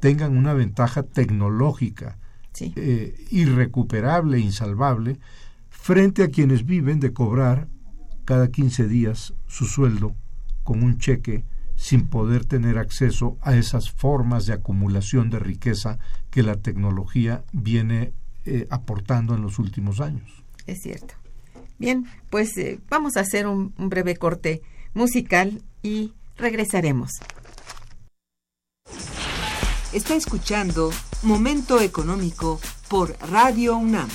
[0.00, 2.18] tengan una ventaja tecnológica
[2.52, 2.72] Sí.
[2.76, 5.18] eh, irrecuperable, insalvable,
[5.68, 7.68] frente a quienes viven de cobrar
[8.24, 10.14] cada 15 días su sueldo
[10.64, 11.44] con un cheque
[11.76, 15.98] sin poder tener acceso a esas formas de acumulación de riqueza
[16.30, 18.12] que la tecnología viene
[18.44, 20.42] eh, aportando en los últimos años.
[20.66, 21.14] Es cierto.
[21.78, 24.62] Bien, pues eh, vamos a hacer un, un breve corte
[24.94, 27.12] musical y regresaremos.
[29.92, 30.90] Está escuchando
[31.22, 34.08] Momento Económico por Radio UNAM.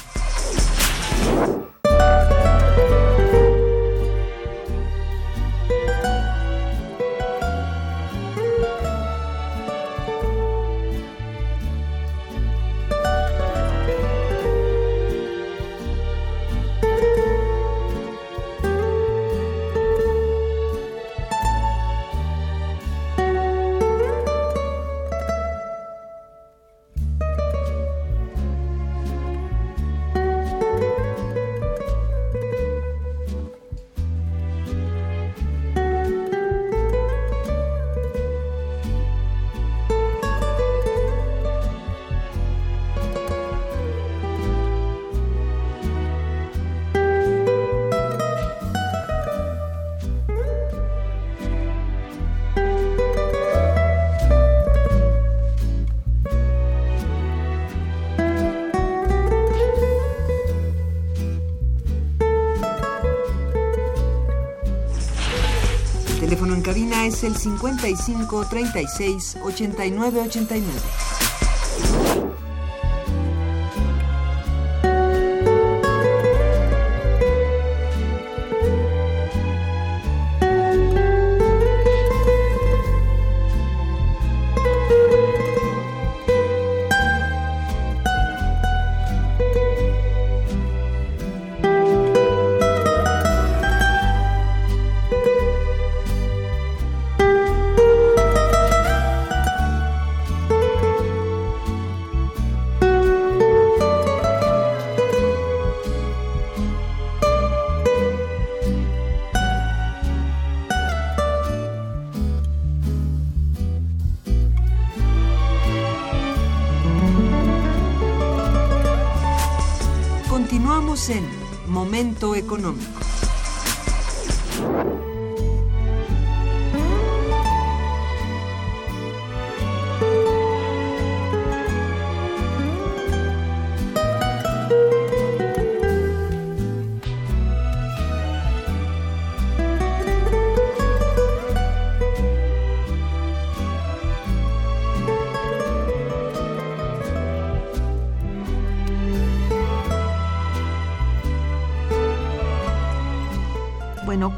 [67.24, 71.21] El 55 36 89 89.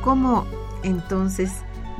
[0.04, 0.46] ¿Cómo
[0.84, 1.52] entonces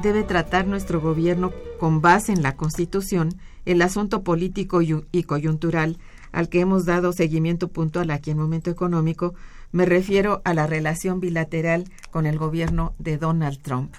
[0.02, 3.30] debe tratar nuestro gobierno con base en la Constitución
[3.66, 5.98] el asunto político y coyuntural
[6.32, 9.34] al que hemos dado seguimiento puntual aquí en Momento Económico?
[9.72, 13.94] Me refiero a la relación bilateral con el gobierno de Donald Trump.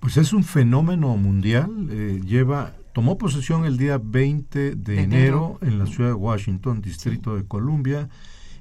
[0.00, 1.88] Pues es un fenómeno mundial.
[1.90, 5.72] eh, lleva tomó posesión el día 20 de, De enero, enero.
[5.72, 8.08] en la ciudad de Washington, Distrito de Columbia.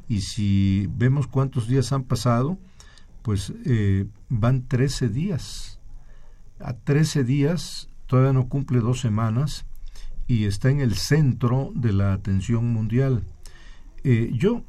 [0.08, 2.58] Y si vemos cuántos días han pasado,
[3.26, 5.80] pues eh, van 13 días.
[6.60, 9.66] A 13 días, todavía no cumple dos semanas
[10.28, 13.24] y está en el centro de la atención mundial.
[14.04, 14.64] Eh, yo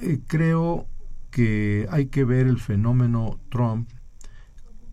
[0.00, 0.88] eh, creo
[1.30, 3.88] que hay que ver el fenómeno Trump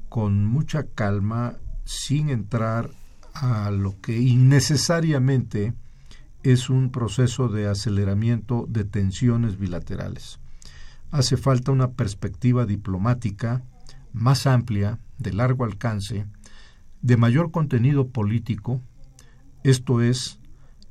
[0.08, 2.92] con mucha calma, sin entrar
[3.34, 5.74] a lo que innecesariamente
[6.44, 10.40] es un proceso de aceleramiento de tensiones bilaterales.
[11.12, 13.64] Hace falta una perspectiva diplomática
[14.14, 16.26] más amplia, de largo alcance,
[17.02, 18.82] de mayor contenido político,
[19.64, 20.40] esto es,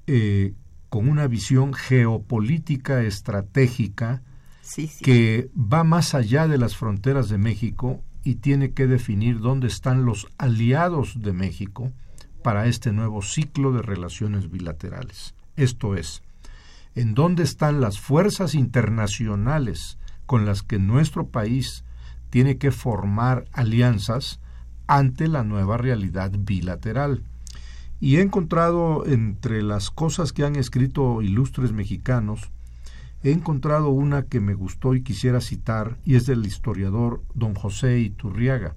[0.06, 0.54] eh,
[0.88, 4.22] con una visión geopolítica estratégica
[4.62, 5.02] Sí, sí.
[5.02, 10.04] que va más allá de las fronteras de México y tiene que definir dónde están
[10.04, 11.90] los aliados de México
[12.42, 15.34] para este nuevo ciclo de relaciones bilaterales.
[15.56, 16.22] Esto es,
[16.94, 19.98] en dónde están las fuerzas internacionales
[20.28, 21.84] con las que nuestro país
[22.28, 24.40] tiene que formar alianzas
[24.86, 27.24] ante la nueva realidad bilateral.
[27.98, 32.50] Y he encontrado entre las cosas que han escrito ilustres mexicanos,
[33.22, 37.98] he encontrado una que me gustó y quisiera citar, y es del historiador don José
[37.98, 38.76] Iturriaga.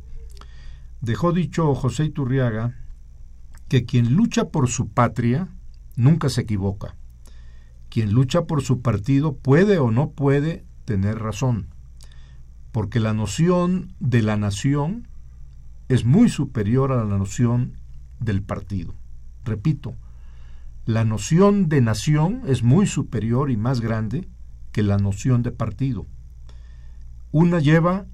[1.01, 2.77] Dejó dicho José Iturriaga
[3.67, 5.49] que quien lucha por su patria
[5.97, 6.95] nunca se equivoca.
[7.89, 11.67] Quien lucha por su partido puede o no puede tener razón,
[12.73, 15.07] porque la noción de la nación
[15.87, 17.77] es muy superior a la noción
[18.19, 18.93] del partido.
[19.45, 19.95] Repito,
[20.85, 24.27] la noción de nación es muy superior y más grande
[24.73, 26.07] que la noción de partido.
[27.31, 28.05] Una lleva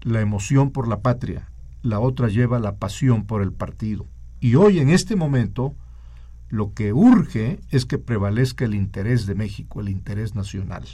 [0.00, 1.50] la emoción por la patria,
[1.82, 4.06] la otra lleva la pasión por el partido.
[4.40, 5.76] Y hoy, en este momento,
[6.48, 10.86] lo que urge es que prevalezca el interés de México, el interés nacional.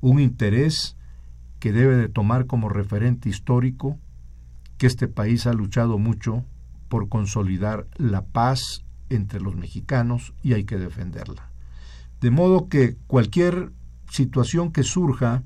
[0.00, 0.96] Un interés
[1.58, 3.98] que debe de tomar como referente histórico
[4.78, 6.44] que este país ha luchado mucho
[6.88, 11.50] por consolidar la paz entre los mexicanos y hay que defenderla.
[12.20, 13.72] De modo que cualquier
[14.10, 15.42] situación que surja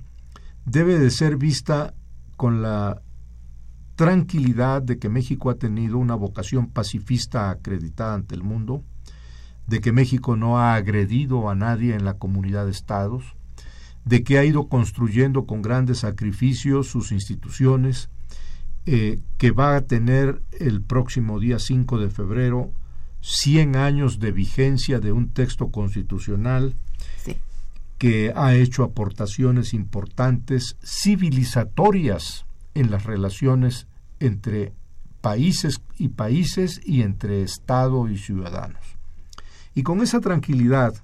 [0.65, 1.95] debe de ser vista
[2.37, 3.03] con la
[3.97, 8.83] tranquilidad de que México ha tenido una vocación pacifista acreditada ante el mundo,
[9.67, 13.37] de que México no ha agredido a nadie en la comunidad de estados,
[14.05, 18.09] de que ha ido construyendo con grandes sacrificios sus instituciones,
[18.87, 22.71] eh, que va a tener el próximo día 5 de febrero
[23.23, 26.75] 100 años de vigencia de un texto constitucional
[27.25, 27.37] Sí.
[27.97, 32.45] que ha hecho aportaciones importantes civilizatorias
[32.75, 33.87] en las relaciones
[34.21, 34.73] entre
[35.23, 38.83] países y países y entre Estado y ciudadanos.
[39.75, 40.95] Y con esa tranquilidad,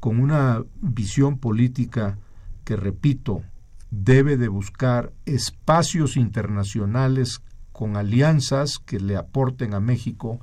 [0.00, 2.18] con una visión política
[2.64, 3.42] que, repito,
[3.90, 7.42] debe de buscar espacios internacionales
[7.72, 10.40] con alianzas que le aporten a México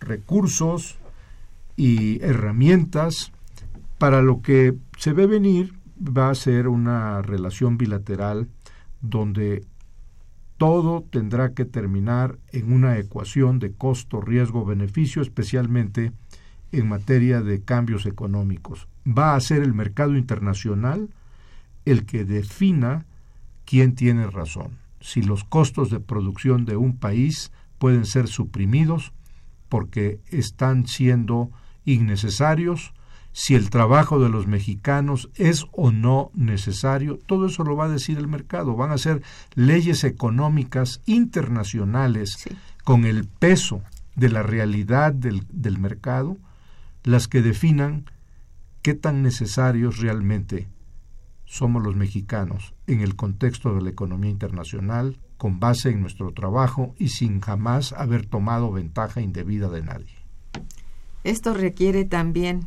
[0.00, 0.98] recursos
[1.76, 3.32] y herramientas
[3.98, 8.48] para lo que se ve venir va a ser una relación bilateral
[9.00, 9.64] donde
[10.58, 16.12] todo tendrá que terminar en una ecuación de costo, riesgo, beneficio, especialmente
[16.72, 18.88] en materia de cambios económicos.
[19.06, 21.08] Va a ser el mercado internacional
[21.86, 23.06] el que defina
[23.64, 29.12] quién tiene razón, si los costos de producción de un país pueden ser suprimidos
[29.68, 31.50] porque están siendo
[31.84, 32.92] innecesarios,
[33.32, 37.88] si el trabajo de los mexicanos es o no necesario, todo eso lo va a
[37.90, 38.76] decir el mercado.
[38.76, 39.22] Van a ser
[39.54, 42.50] leyes económicas internacionales Sí.
[42.84, 43.82] con el peso
[44.14, 46.38] de la realidad del, del mercado
[47.04, 48.06] las que definan
[48.82, 50.66] qué tan necesarios realmente
[51.46, 56.94] somos los mexicanos en el contexto de la economía internacional, con base en nuestro trabajo
[56.98, 60.14] y sin jamás haber tomado ventaja indebida de nadie.
[61.24, 62.66] Esto requiere también,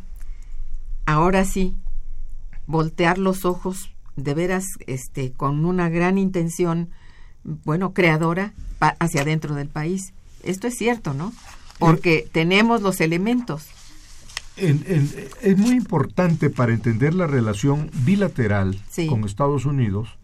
[1.05, 1.75] ahora sí,
[2.67, 6.89] voltear los ojos de veras este, con una gran intención,
[7.43, 8.53] bueno, creadora
[8.99, 10.13] hacia adentro del país.
[10.43, 11.33] Esto es cierto, ¿no?
[11.79, 13.67] Porque tenemos los elementos.
[14.59, 18.77] Es muy importante para entender la relación bilateral
[19.09, 20.17] con Estados Unidos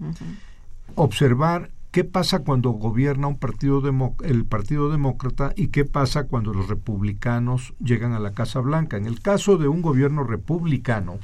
[0.95, 3.81] observar qué pasa cuando gobierna un partido
[4.23, 8.97] el Partido Demócrata y qué pasa cuando los republicanos llegan a la Casa Blanca.
[8.97, 11.19] En el caso de un gobierno republicano,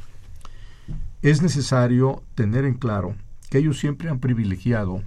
[1.21, 3.15] es necesario tener en claro
[3.49, 5.03] que ellos siempre han privilegiado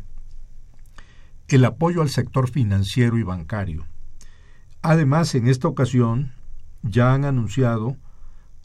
[1.48, 3.86] el apoyo al sector financiero y bancario.
[4.82, 6.32] Además, en esta ocasión
[6.84, 7.96] ya han anunciado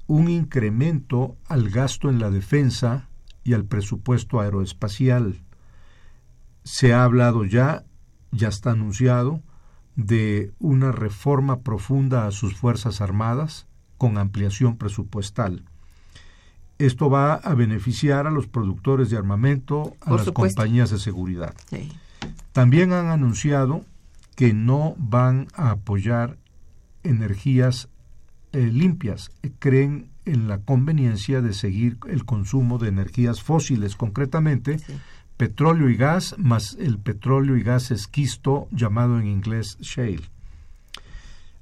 [0.07, 3.07] un incremento al gasto en la defensa
[3.43, 5.41] y al presupuesto aeroespacial.
[6.63, 7.83] Se ha hablado ya,
[8.31, 9.41] ya está anunciado,
[9.95, 13.67] de una reforma profunda a sus Fuerzas Armadas
[13.97, 15.63] con ampliación presupuestal.
[16.77, 21.53] Esto va a beneficiar a los productores de armamento, a las compañías de seguridad.
[22.53, 23.83] También han anunciado
[24.35, 26.37] que no van a apoyar
[27.03, 27.89] energías
[28.51, 29.31] eh, limpias.
[29.59, 34.77] Creen en la conveniencia de seguir el consumo de energías fósiles, concretamente
[35.37, 40.29] petróleo y gas, más el petróleo y gas esquisto llamado en inglés shale.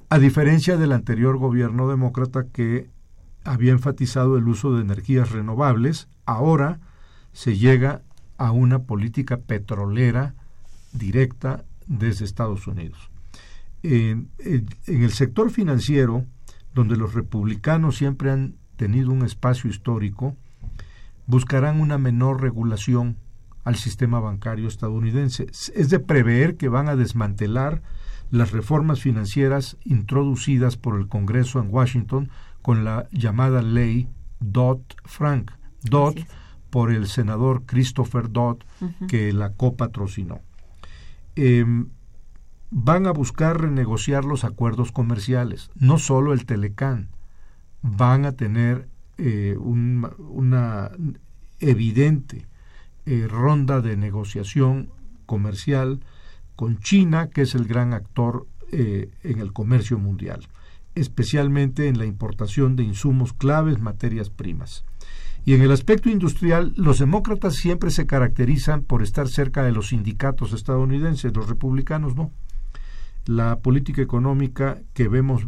[0.10, 2.90] A diferencia del anterior gobierno demócrata que
[3.44, 6.80] había enfatizado el uso de energías renovables, ahora
[7.34, 8.02] se llega
[8.38, 10.34] a una política petrolera
[10.92, 13.12] directa desde Estados Unidos.
[13.84, 16.26] en el sector financiero,
[16.78, 20.38] donde los republicanos siempre han tenido un espacio histórico,
[21.26, 23.18] buscarán una menor regulación
[23.64, 25.48] al sistema bancario estadounidense.
[25.74, 27.82] Es de prever que van a desmantelar
[28.30, 32.30] las reformas financieras introducidas por el Congreso en Washington
[32.62, 34.08] con la llamada ley
[34.40, 35.54] Dodd-Frank.
[35.82, 36.20] Dodd
[36.70, 38.60] por el senador Christopher Dodd,
[39.08, 40.42] que la copatrocinó.
[41.36, 41.90] Em,
[42.70, 47.10] van a buscar renegociar los acuerdos comerciales, no solo el Telecán,
[47.82, 48.88] van a tener
[49.18, 50.92] eh, una
[51.60, 52.46] evidente
[53.06, 54.90] eh, ronda de negociación
[55.26, 56.02] comercial
[56.56, 60.48] con China, que es el gran actor eh, en el comercio mundial
[60.98, 64.84] especialmente en la importación de insumos claves, materias primas.
[65.46, 69.90] Y en el aspecto industrial, los demócratas siempre se caracterizan por estar cerca de los
[69.90, 72.32] sindicatos estadounidenses, los republicanos no.
[73.28, 75.46] La política económica que vemos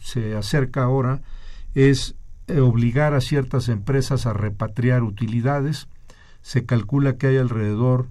[0.00, 1.22] se acerca ahora
[1.74, 2.14] es
[2.46, 5.88] eh, obligar a ciertas empresas a repatriar utilidades.
[6.42, 8.10] Se calcula que hay alrededor,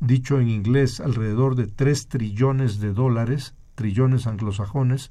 [0.00, 5.10] dicho en inglés, alrededor de 3 trillones de dólares, trillones anglosajones,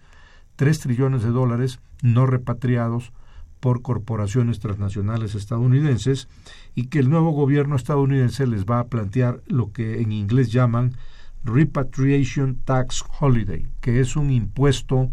[0.55, 3.11] 3 trillones de dólares no repatriados
[3.59, 6.27] por corporaciones transnacionales estadounidenses
[6.75, 10.95] y que el nuevo gobierno estadounidense les va a plantear lo que en inglés llaman
[11.43, 15.11] Repatriation Tax Holiday, que es un impuesto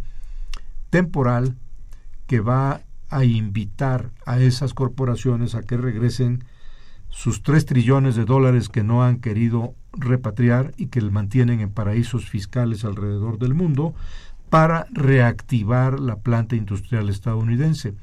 [0.91, 1.57] temporal
[2.27, 6.45] que va a invitar a esas corporaciones a que regresen
[7.09, 12.29] sus 3 trillones de dólares que no han querido repatriar y que mantienen en paraísos
[12.29, 13.95] fiscales alrededor del mundo
[14.51, 17.95] para reactivar la planta industrial estadounidense.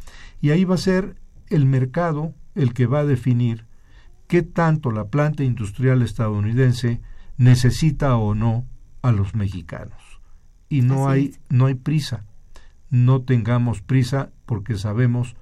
[0.41, 1.15] Y ahí va a ser
[1.49, 3.65] el mercado el que va a definir
[4.27, 7.01] qué tanto la planta industrial estadounidense
[7.37, 8.65] necesita o no
[9.01, 10.01] a los mexicanos.
[10.69, 12.25] Y no hay no hay prisa.
[12.89, 15.35] No tengamos prisa porque sabemos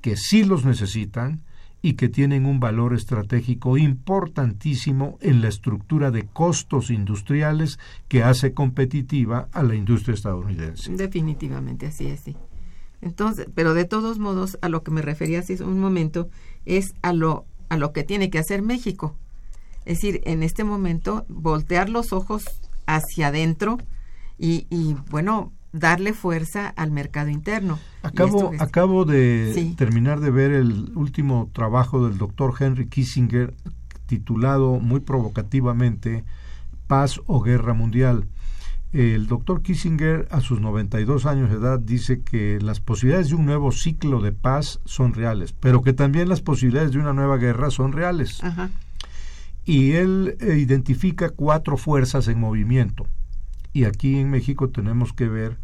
[0.00, 1.42] que sí los necesitan
[1.80, 7.78] y que tienen un valor estratégico importantísimo en la estructura de costos industriales
[8.08, 10.92] que hace competitiva a la industria estadounidense.
[10.92, 12.36] Definitivamente, así es, sí.
[13.00, 16.28] Entonces, pero de todos modos, a lo que me refería hace un momento
[16.64, 19.14] es a lo a lo que tiene que hacer México.
[19.88, 22.44] Es decir, en este momento voltear los ojos
[22.84, 23.78] hacia adentro
[24.36, 27.78] y, y bueno, darle fuerza al mercado interno.
[28.02, 33.54] Acabo, acabo de terminar de ver el último trabajo del doctor Henry Kissinger
[34.04, 36.26] titulado muy provocativamente
[36.86, 38.28] Paz o Guerra Mundial.
[38.92, 43.46] El doctor Kissinger a sus 92 años de edad dice que las posibilidades de un
[43.46, 47.70] nuevo ciclo de paz son reales, pero que también las posibilidades de una nueva guerra
[47.70, 48.42] son reales.
[49.68, 53.06] Y él eh, identifica cuatro fuerzas en movimiento.
[53.74, 55.58] Y aquí en México tenemos que ver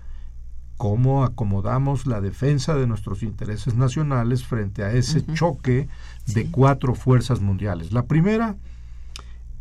[0.76, 5.88] cómo acomodamos la defensa de nuestros intereses nacionales frente a ese choque
[6.26, 7.92] de cuatro fuerzas mundiales.
[7.92, 8.56] La primera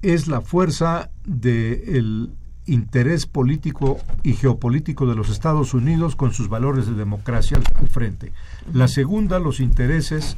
[0.01, 2.33] es la fuerza del
[2.65, 8.33] interés político y geopolítico de los Estados Unidos con sus valores de democracia al, frente.
[8.73, 10.35] La segunda, los intereses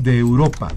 [0.00, 0.68] de Europa,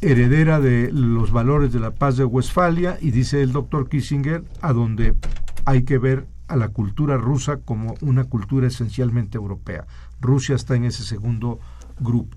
[0.00, 4.72] heredera de los valores de la paz de Westfalia, y dice el doctor Kissinger, a
[4.72, 5.14] donde
[5.64, 9.86] hay que ver a la cultura rusa como una cultura esencialmente europea.
[10.20, 11.60] Rusia está en ese segundo
[12.00, 12.36] grupo.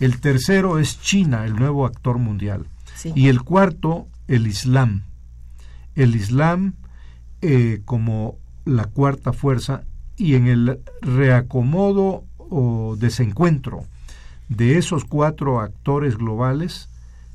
[0.00, 2.66] El tercero es China, el nuevo actor mundial.
[3.14, 5.04] Y el cuarto, el Islam.
[5.94, 6.74] El Islam
[7.40, 9.84] eh, como la cuarta fuerza
[10.16, 13.84] y en el reacomodo o desencuentro
[14.56, 16.88] de esos cuatro actores globales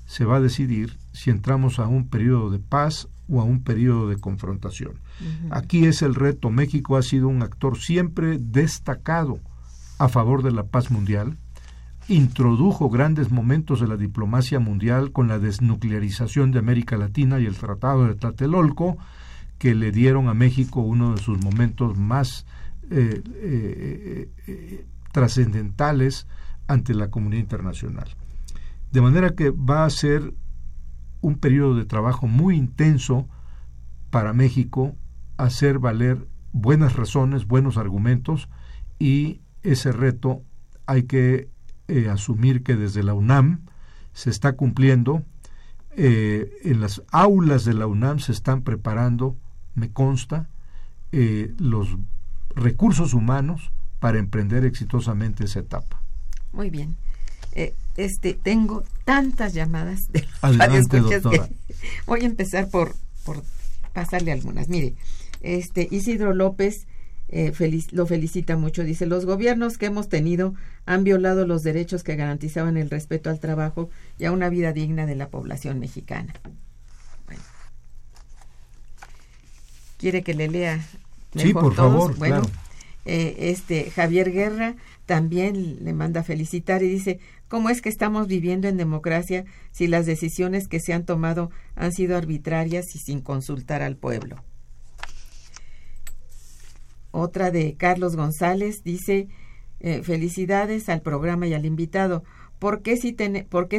[0.05, 4.07] se va a decidir si entramos a un periodo de paz o a un periodo
[4.07, 4.99] de confrontación.
[5.49, 6.49] Aquí es el reto.
[6.49, 9.39] México ha sido un actor siempre destacado
[9.99, 11.38] a favor de la paz mundial,
[12.07, 17.55] introdujo grandes momentos de la diplomacia mundial con la desnuclearización de América Latina y el
[17.55, 18.97] Tratado de Tlatelolco,
[19.57, 22.45] que le dieron a México uno de sus momentos más
[22.91, 26.28] eh, eh, eh, trascendentales
[26.68, 28.09] ante la comunidad internacional.
[28.91, 30.34] De manera que va a ser
[31.22, 33.28] un periodo de trabajo muy intenso
[34.09, 34.95] para México
[35.38, 38.49] hacer valer buenas razones, buenos argumentos
[38.99, 40.41] y ese reto
[40.86, 41.49] hay que
[41.88, 43.65] eh, asumir que desde la UNAM
[44.13, 45.24] se está cumpliendo,
[45.91, 49.38] eh, en las aulas de la UNAM se están preparando,
[49.76, 50.49] me consta,
[51.11, 51.97] eh, los
[52.55, 56.01] recursos humanos para emprender exitosamente esa etapa.
[56.52, 56.95] Muy bien.
[57.95, 61.50] este, tengo tantas llamadas de Adelante, doctora.
[62.06, 63.43] voy a empezar por, por
[63.93, 64.70] pasarle algunas.
[64.70, 64.93] Mire,
[65.41, 66.88] este Isidro López
[67.30, 67.52] eh,
[67.91, 68.84] lo felicita mucho.
[68.84, 70.54] Dice, los gobiernos que hemos tenido
[70.86, 75.06] han violado los derechos que garantizaban el respeto al trabajo y a una vida digna
[75.06, 76.34] de la población mexicana.
[77.26, 77.41] Bueno.
[79.98, 80.86] ¿Quiere que le lea?
[81.36, 82.18] Sí, por favor.
[82.18, 82.43] Bueno,
[83.06, 84.76] eh, este Javier Guerra
[85.08, 90.05] también le manda felicitar y dice, ¿cómo es que estamos viviendo en democracia si las
[90.05, 94.43] decisiones que se han tomado han sido arbitrarias y sin consultar al pueblo?
[97.12, 99.30] Otra de Carlos González dice,
[99.80, 102.26] eh, felicidades al programa y al invitado.
[102.60, 103.16] ¿Por qué, si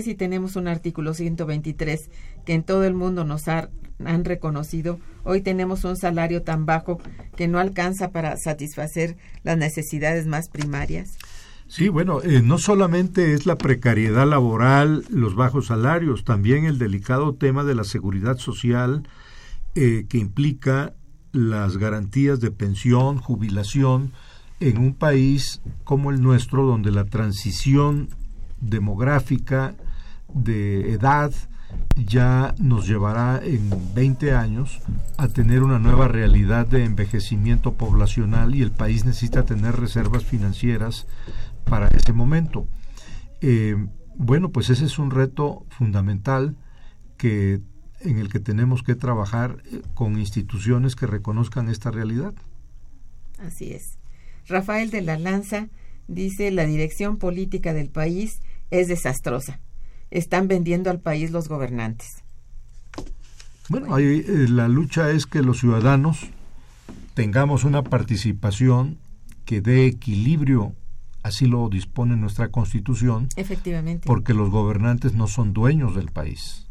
[0.03, 2.11] si tenemos un artículo 123
[2.45, 7.01] que en todo el mundo nos han reconocido, hoy tenemos un salario tan bajo
[7.37, 11.19] que no alcanza para satisfacer las necesidades más primarias?
[11.67, 17.35] Sí, bueno, eh, no solamente es la precariedad laboral, los bajos salarios, también el delicado
[17.35, 19.07] tema de la seguridad social
[19.75, 20.95] eh, que implica
[21.33, 24.13] las garantías de pensión, jubilación,
[24.61, 28.09] en un país como el nuestro, donde la transición
[28.61, 29.75] demográfica
[30.33, 31.33] de edad
[31.97, 34.81] ya nos llevará en 20 años
[35.17, 41.07] a tener una nueva realidad de envejecimiento poblacional y el país necesita tener reservas financieras
[41.65, 42.67] para ese momento.
[43.41, 43.77] Eh,
[44.17, 46.57] bueno, pues ese es un reto fundamental
[47.17, 47.61] que
[48.01, 52.35] en el que tenemos que trabajar eh, con instituciones que reconozcan esta realidad.
[53.39, 53.99] Así es.
[54.47, 55.69] Rafael de la Lanza
[56.07, 58.41] dice la dirección política del país
[58.71, 59.61] es desastrosa.
[60.11, 62.23] Están vendiendo al país los gobernantes.
[63.69, 66.31] Bueno, Ahí, eh, la lucha es que los ciudadanos
[67.15, 68.99] tengamos una participación
[69.45, 70.75] que dé equilibrio,
[71.23, 73.29] así lo dispone nuestra constitución.
[73.37, 74.07] Efectivamente.
[74.07, 76.67] Porque los gobernantes no son dueños del país.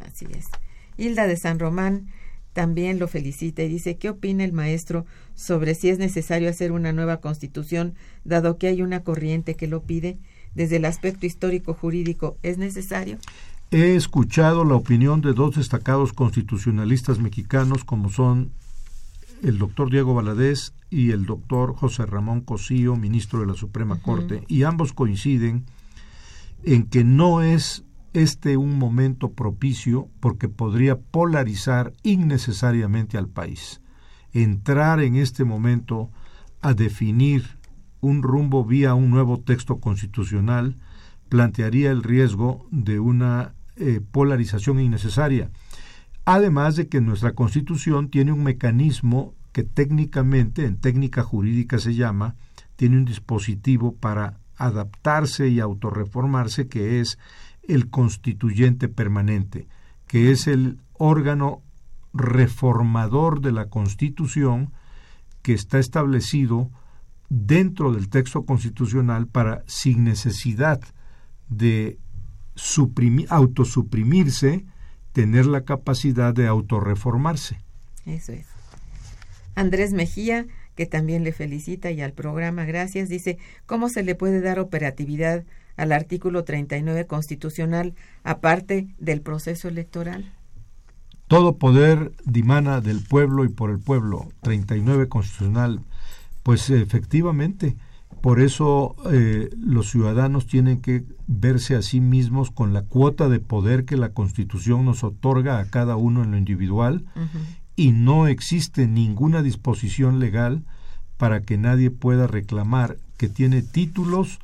[0.00, 0.46] Así es.
[0.96, 2.08] Hilda de San Román
[2.52, 6.92] también lo felicita y dice, ¿qué opina el maestro sobre si es necesario hacer una
[6.92, 10.18] nueva constitución, dado que hay una corriente que lo pide?
[10.54, 13.18] Desde el aspecto histórico jurídico, ¿es necesario?
[13.70, 18.52] He escuchado la opinión de dos destacados constitucionalistas mexicanos como son
[19.42, 24.44] el doctor Diego Valadez y el doctor José Ramón Cosío, ministro de la Suprema Corte,
[24.46, 25.64] y ambos coinciden
[26.64, 33.80] en que no es este un momento propicio porque podría polarizar innecesariamente al país.
[34.32, 36.10] Entrar en este momento
[36.60, 37.58] a definir
[38.02, 40.76] un rumbo vía un nuevo texto constitucional
[41.30, 45.50] plantearía el riesgo de una eh, polarización innecesaria.
[46.26, 52.34] Además de que nuestra Constitución tiene un mecanismo que técnicamente, en técnica jurídica se llama,
[52.76, 57.18] tiene un dispositivo para adaptarse y autorreformarse que es
[57.62, 59.68] el constituyente permanente,
[60.06, 61.62] que es el órgano
[62.12, 64.72] reformador de la Constitución
[65.42, 66.70] que está establecido
[67.34, 70.82] dentro del texto constitucional para, sin necesidad
[71.48, 71.98] de
[73.30, 74.66] autosuprimirse,
[75.12, 77.56] tener la capacidad de autorreformarse.
[78.04, 78.46] Eso es.
[79.54, 84.42] Andrés Mejía, que también le felicita y al programa, gracias, dice, ¿cómo se le puede
[84.42, 85.44] dar operatividad
[85.76, 90.30] al artículo 39 constitucional aparte del proceso electoral?
[91.28, 95.80] Todo poder dimana del pueblo y por el pueblo, 39 constitucional.
[96.42, 97.76] Pues efectivamente,
[98.20, 103.40] por eso eh, los ciudadanos tienen que verse a sí mismos con la cuota de
[103.40, 107.04] poder que la Constitución nos otorga a cada uno en lo individual
[107.74, 110.64] y no existe ninguna disposición legal
[111.16, 114.38] para que nadie pueda reclamar que tiene títulos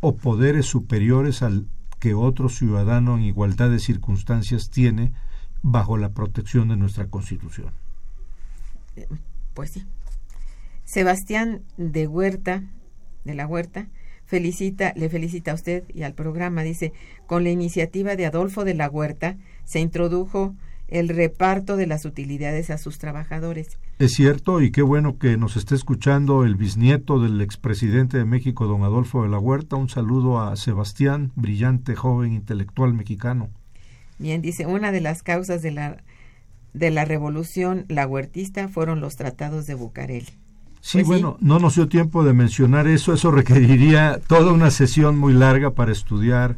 [0.00, 1.66] o poderes superiores al
[2.00, 5.12] que otro ciudadano en igualdad de circunstancias tiene
[5.62, 7.72] bajo la protección de nuestra Constitución.
[9.54, 9.86] Pues sí.
[10.84, 12.64] Sebastián de Huerta,
[13.24, 13.88] de la Huerta,
[14.24, 16.62] felicita, le felicita a usted y al programa.
[16.62, 16.92] Dice,
[17.26, 20.54] con la iniciativa de Adolfo de la Huerta se introdujo
[20.88, 23.78] el reparto de las utilidades a sus trabajadores.
[23.98, 28.66] Es cierto, y qué bueno que nos esté escuchando el bisnieto del expresidente de México,
[28.66, 29.76] don Adolfo de la Huerta.
[29.76, 33.48] Un saludo a Sebastián, brillante joven intelectual mexicano.
[34.18, 35.96] Bien, dice, una de las causas de la,
[36.74, 40.41] de la revolución la huertista fueron los tratados de Bucareli.
[40.82, 45.16] Sí, pues bueno, no nos dio tiempo de mencionar eso, eso requeriría toda una sesión
[45.16, 46.56] muy larga para estudiar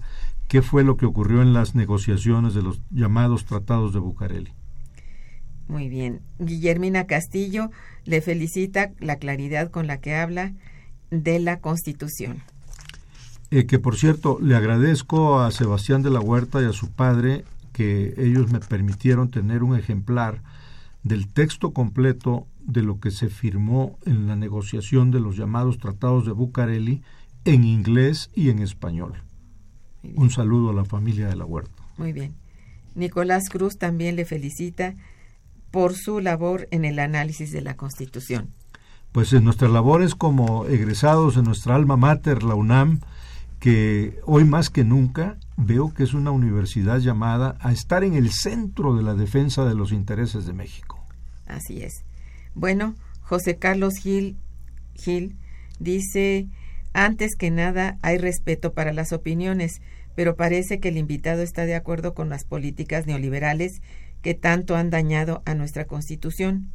[0.49, 4.51] qué fue lo que ocurrió en las negociaciones de los llamados tratados de Bucareli.
[5.69, 6.23] Muy bien.
[6.39, 7.71] Guillermina Castillo
[8.07, 10.55] le felicita la claridad con la que habla
[11.11, 12.43] de la Constitución.
[13.51, 17.45] Eh, que por cierto, le agradezco a Sebastián de la Huerta y a su padre
[17.75, 20.41] que ellos me permitieron tener un ejemplar
[21.03, 26.27] del texto completo de lo que se firmó en la negociación de los llamados tratados
[26.27, 27.03] de Bucareli
[27.45, 29.23] en inglés y en español.
[30.17, 31.83] Un saludo a la familia de la Huerta.
[31.97, 32.35] Muy bien.
[32.95, 34.95] Nicolás Cruz también le felicita
[35.71, 38.51] por su labor en el análisis de la Constitución.
[39.13, 43.01] Pues en nuestras labores como egresados en nuestra alma mater, la UNAM,
[43.61, 48.31] que hoy más que nunca veo que es una universidad llamada a estar en el
[48.31, 51.03] centro de la defensa de los intereses de México.
[51.47, 52.05] Así es.
[52.55, 54.37] Bueno, José Carlos Gil,
[54.95, 55.37] Gil
[55.79, 56.49] dice,
[56.93, 59.81] antes que nada hay respeto para las opiniones,
[60.15, 63.81] pero parece que el invitado está de acuerdo con las políticas neoliberales
[64.23, 66.71] que tanto han dañado a nuestra Constitución.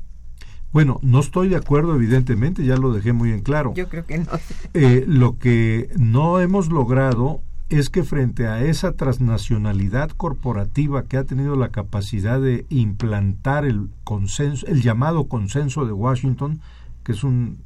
[0.71, 3.73] Bueno, no estoy de acuerdo, evidentemente, ya lo dejé muy en claro.
[3.73, 4.27] Yo creo que no.
[4.75, 11.23] Eh, lo que no hemos logrado es que frente a esa transnacionalidad corporativa que ha
[11.23, 16.61] tenido la capacidad de implantar el consenso, el llamado consenso de Washington,
[17.03, 17.59] que es un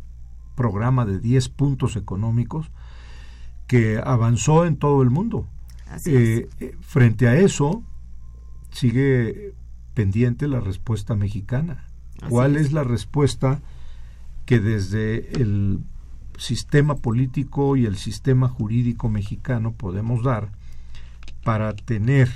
[0.56, 2.70] programa de 10 puntos económicos,
[3.66, 5.48] que avanzó en todo el mundo.
[6.06, 7.82] Eh, eh, frente a eso,
[8.72, 9.54] sigue
[9.94, 11.86] pendiente la respuesta mexicana.
[12.30, 12.72] ¿Cuál es.
[12.72, 13.62] la respuesta
[14.46, 15.80] que desde el
[16.38, 20.52] sistema político y el sistema jurídico mexicano podemos dar
[21.44, 22.30] para tener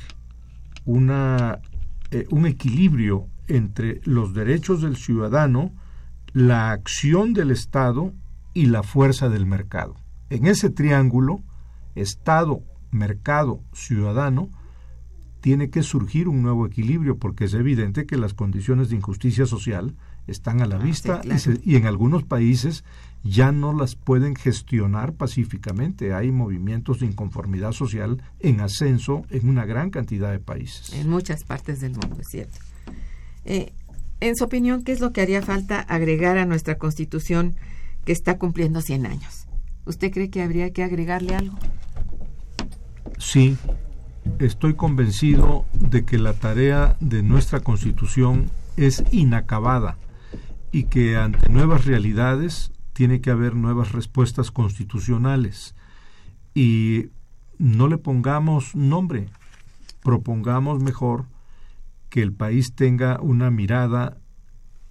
[0.86, 1.60] una,
[2.12, 5.72] eh, un equilibrio entre los derechos del ciudadano,
[6.34, 8.14] la acción del Estado
[8.54, 9.96] y la fuerza del mercado.
[10.30, 11.42] En ese triángulo,
[11.96, 14.50] Estado, mercado, ciudadano,
[15.42, 19.96] tiene que surgir un nuevo equilibrio porque es evidente que las condiciones de injusticia social
[20.28, 21.22] están a la ah, vista
[21.64, 22.84] y, en algunos países
[23.24, 26.14] ya no las pueden gestionar pacíficamente.
[26.14, 30.94] Hay movimientos de inconformidad social en ascenso en una gran cantidad de países.
[30.94, 32.60] En muchas partes del mundo, es cierto.
[33.46, 33.74] Eh,
[34.20, 37.56] en su opinión, ¿qué es lo que haría falta agregar a nuestra Constitución
[38.06, 39.48] que está cumpliendo 100 años?
[39.86, 41.58] ¿Usted cree que habría que agregarle algo?
[43.18, 43.58] Sí,
[44.40, 49.98] estoy convencido de que la tarea de nuestra Constitución es inacabada
[50.72, 55.76] y que ante nuevas realidades tiene que haber nuevas respuestas constitucionales.
[56.54, 57.08] Y
[57.60, 59.30] no le pongamos nombre,
[60.04, 61.26] propongamos mejor
[62.10, 64.18] que el país tenga una mirada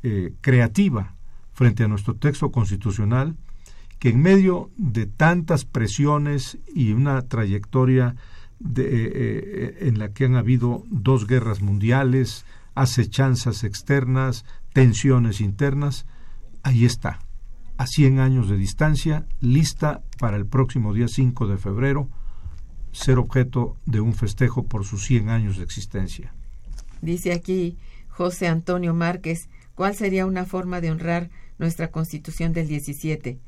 [0.02, 1.14] eh, creativa
[1.52, 3.34] frente a nuestro texto constitucional,
[3.98, 8.14] que en medio de tantas presiones y una trayectoria
[8.60, 14.44] eh, eh, en la que han habido dos guerras mundiales, acechanzas externas,
[14.76, 16.04] tensiones internas,
[16.62, 17.20] ahí está,
[17.78, 22.10] a 100 años de distancia, lista para el próximo día 5 de febrero,
[22.92, 26.34] ser objeto de un festejo por sus 100 años de existencia.
[27.00, 33.38] Dice aquí José Antonio Márquez, ¿cuál sería una forma de honrar nuestra Constitución del 17.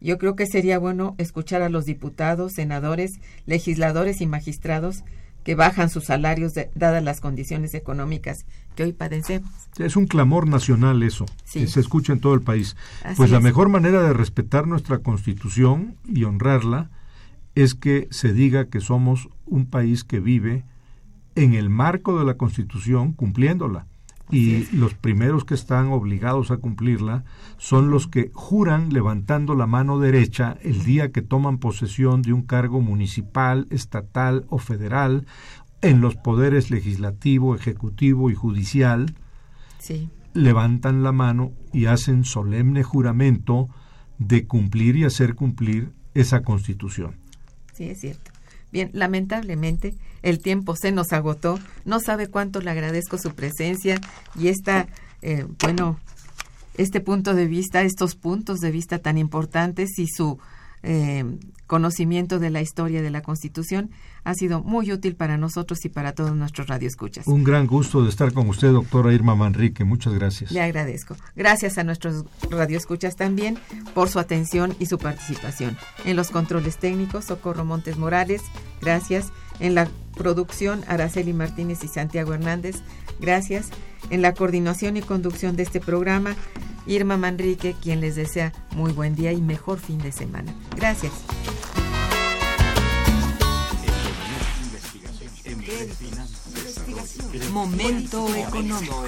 [0.00, 5.04] Yo creo que sería bueno escuchar a los diputados, senadores, legisladores y magistrados
[5.44, 9.50] que bajan sus salarios dadas las condiciones económicas que hoy padecemos.
[9.78, 12.76] Es un clamor nacional eso, que se escucha en todo el país.
[13.16, 16.90] pues la mejor manera de respetar nuestra constitución y honrarla
[17.54, 20.64] es que se diga que somos un país que vive
[21.34, 23.86] en el marco de la constitución cumpliéndola
[24.32, 27.24] y los primeros que están obligados a cumplirla
[27.58, 32.42] son los que juran levantando la mano derecha el día que toman posesión de un
[32.42, 35.26] cargo municipal, estatal o federal
[35.82, 39.14] en los poderes legislativo, ejecutivo y judicial.
[40.32, 43.68] Levantan la mano y hacen solemne juramento
[44.18, 47.16] de cumplir y hacer cumplir esa constitución.
[47.74, 48.30] Sí, es cierto.
[48.70, 51.58] Bien, lamentablemente el tiempo se nos agotó.
[51.84, 54.00] No sabe cuánto le agradezco su presencia
[54.38, 54.86] y esta,
[55.20, 55.98] eh, bueno,
[56.74, 60.38] este punto de vista, estos puntos de vista tan importantes y su
[60.82, 61.24] eh,
[61.66, 63.90] conocimiento de la historia de la Constitución
[64.24, 67.26] ha sido muy útil para nosotros y para todos nuestros radioescuchas.
[67.26, 69.84] Un gran gusto de estar con usted, doctora Irma Manrique.
[69.84, 70.50] Muchas gracias.
[70.50, 71.16] Le agradezco.
[71.34, 73.58] Gracias a nuestros radioescuchas también
[73.94, 75.76] por su atención y su participación.
[76.04, 78.42] En los controles técnicos, Socorro Montes Morales,
[78.80, 79.32] gracias.
[79.58, 82.82] En la producción, Araceli Martínez y Santiago Hernández,
[83.20, 83.70] gracias.
[84.10, 86.34] En la coordinación y conducción de este programa,
[86.86, 90.54] Irma Manrique, quien les desea muy buen día y mejor fin de semana.
[90.76, 91.12] Gracias.
[97.50, 99.04] Momento económico.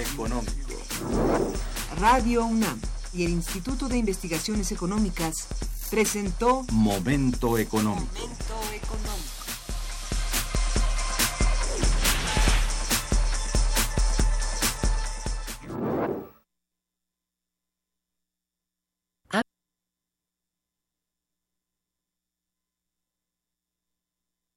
[1.99, 2.81] Radio UNAM
[3.13, 5.47] y el Instituto de Investigaciones Económicas
[5.91, 8.07] presentó Momento económico.
[8.13, 9.34] Momento económico.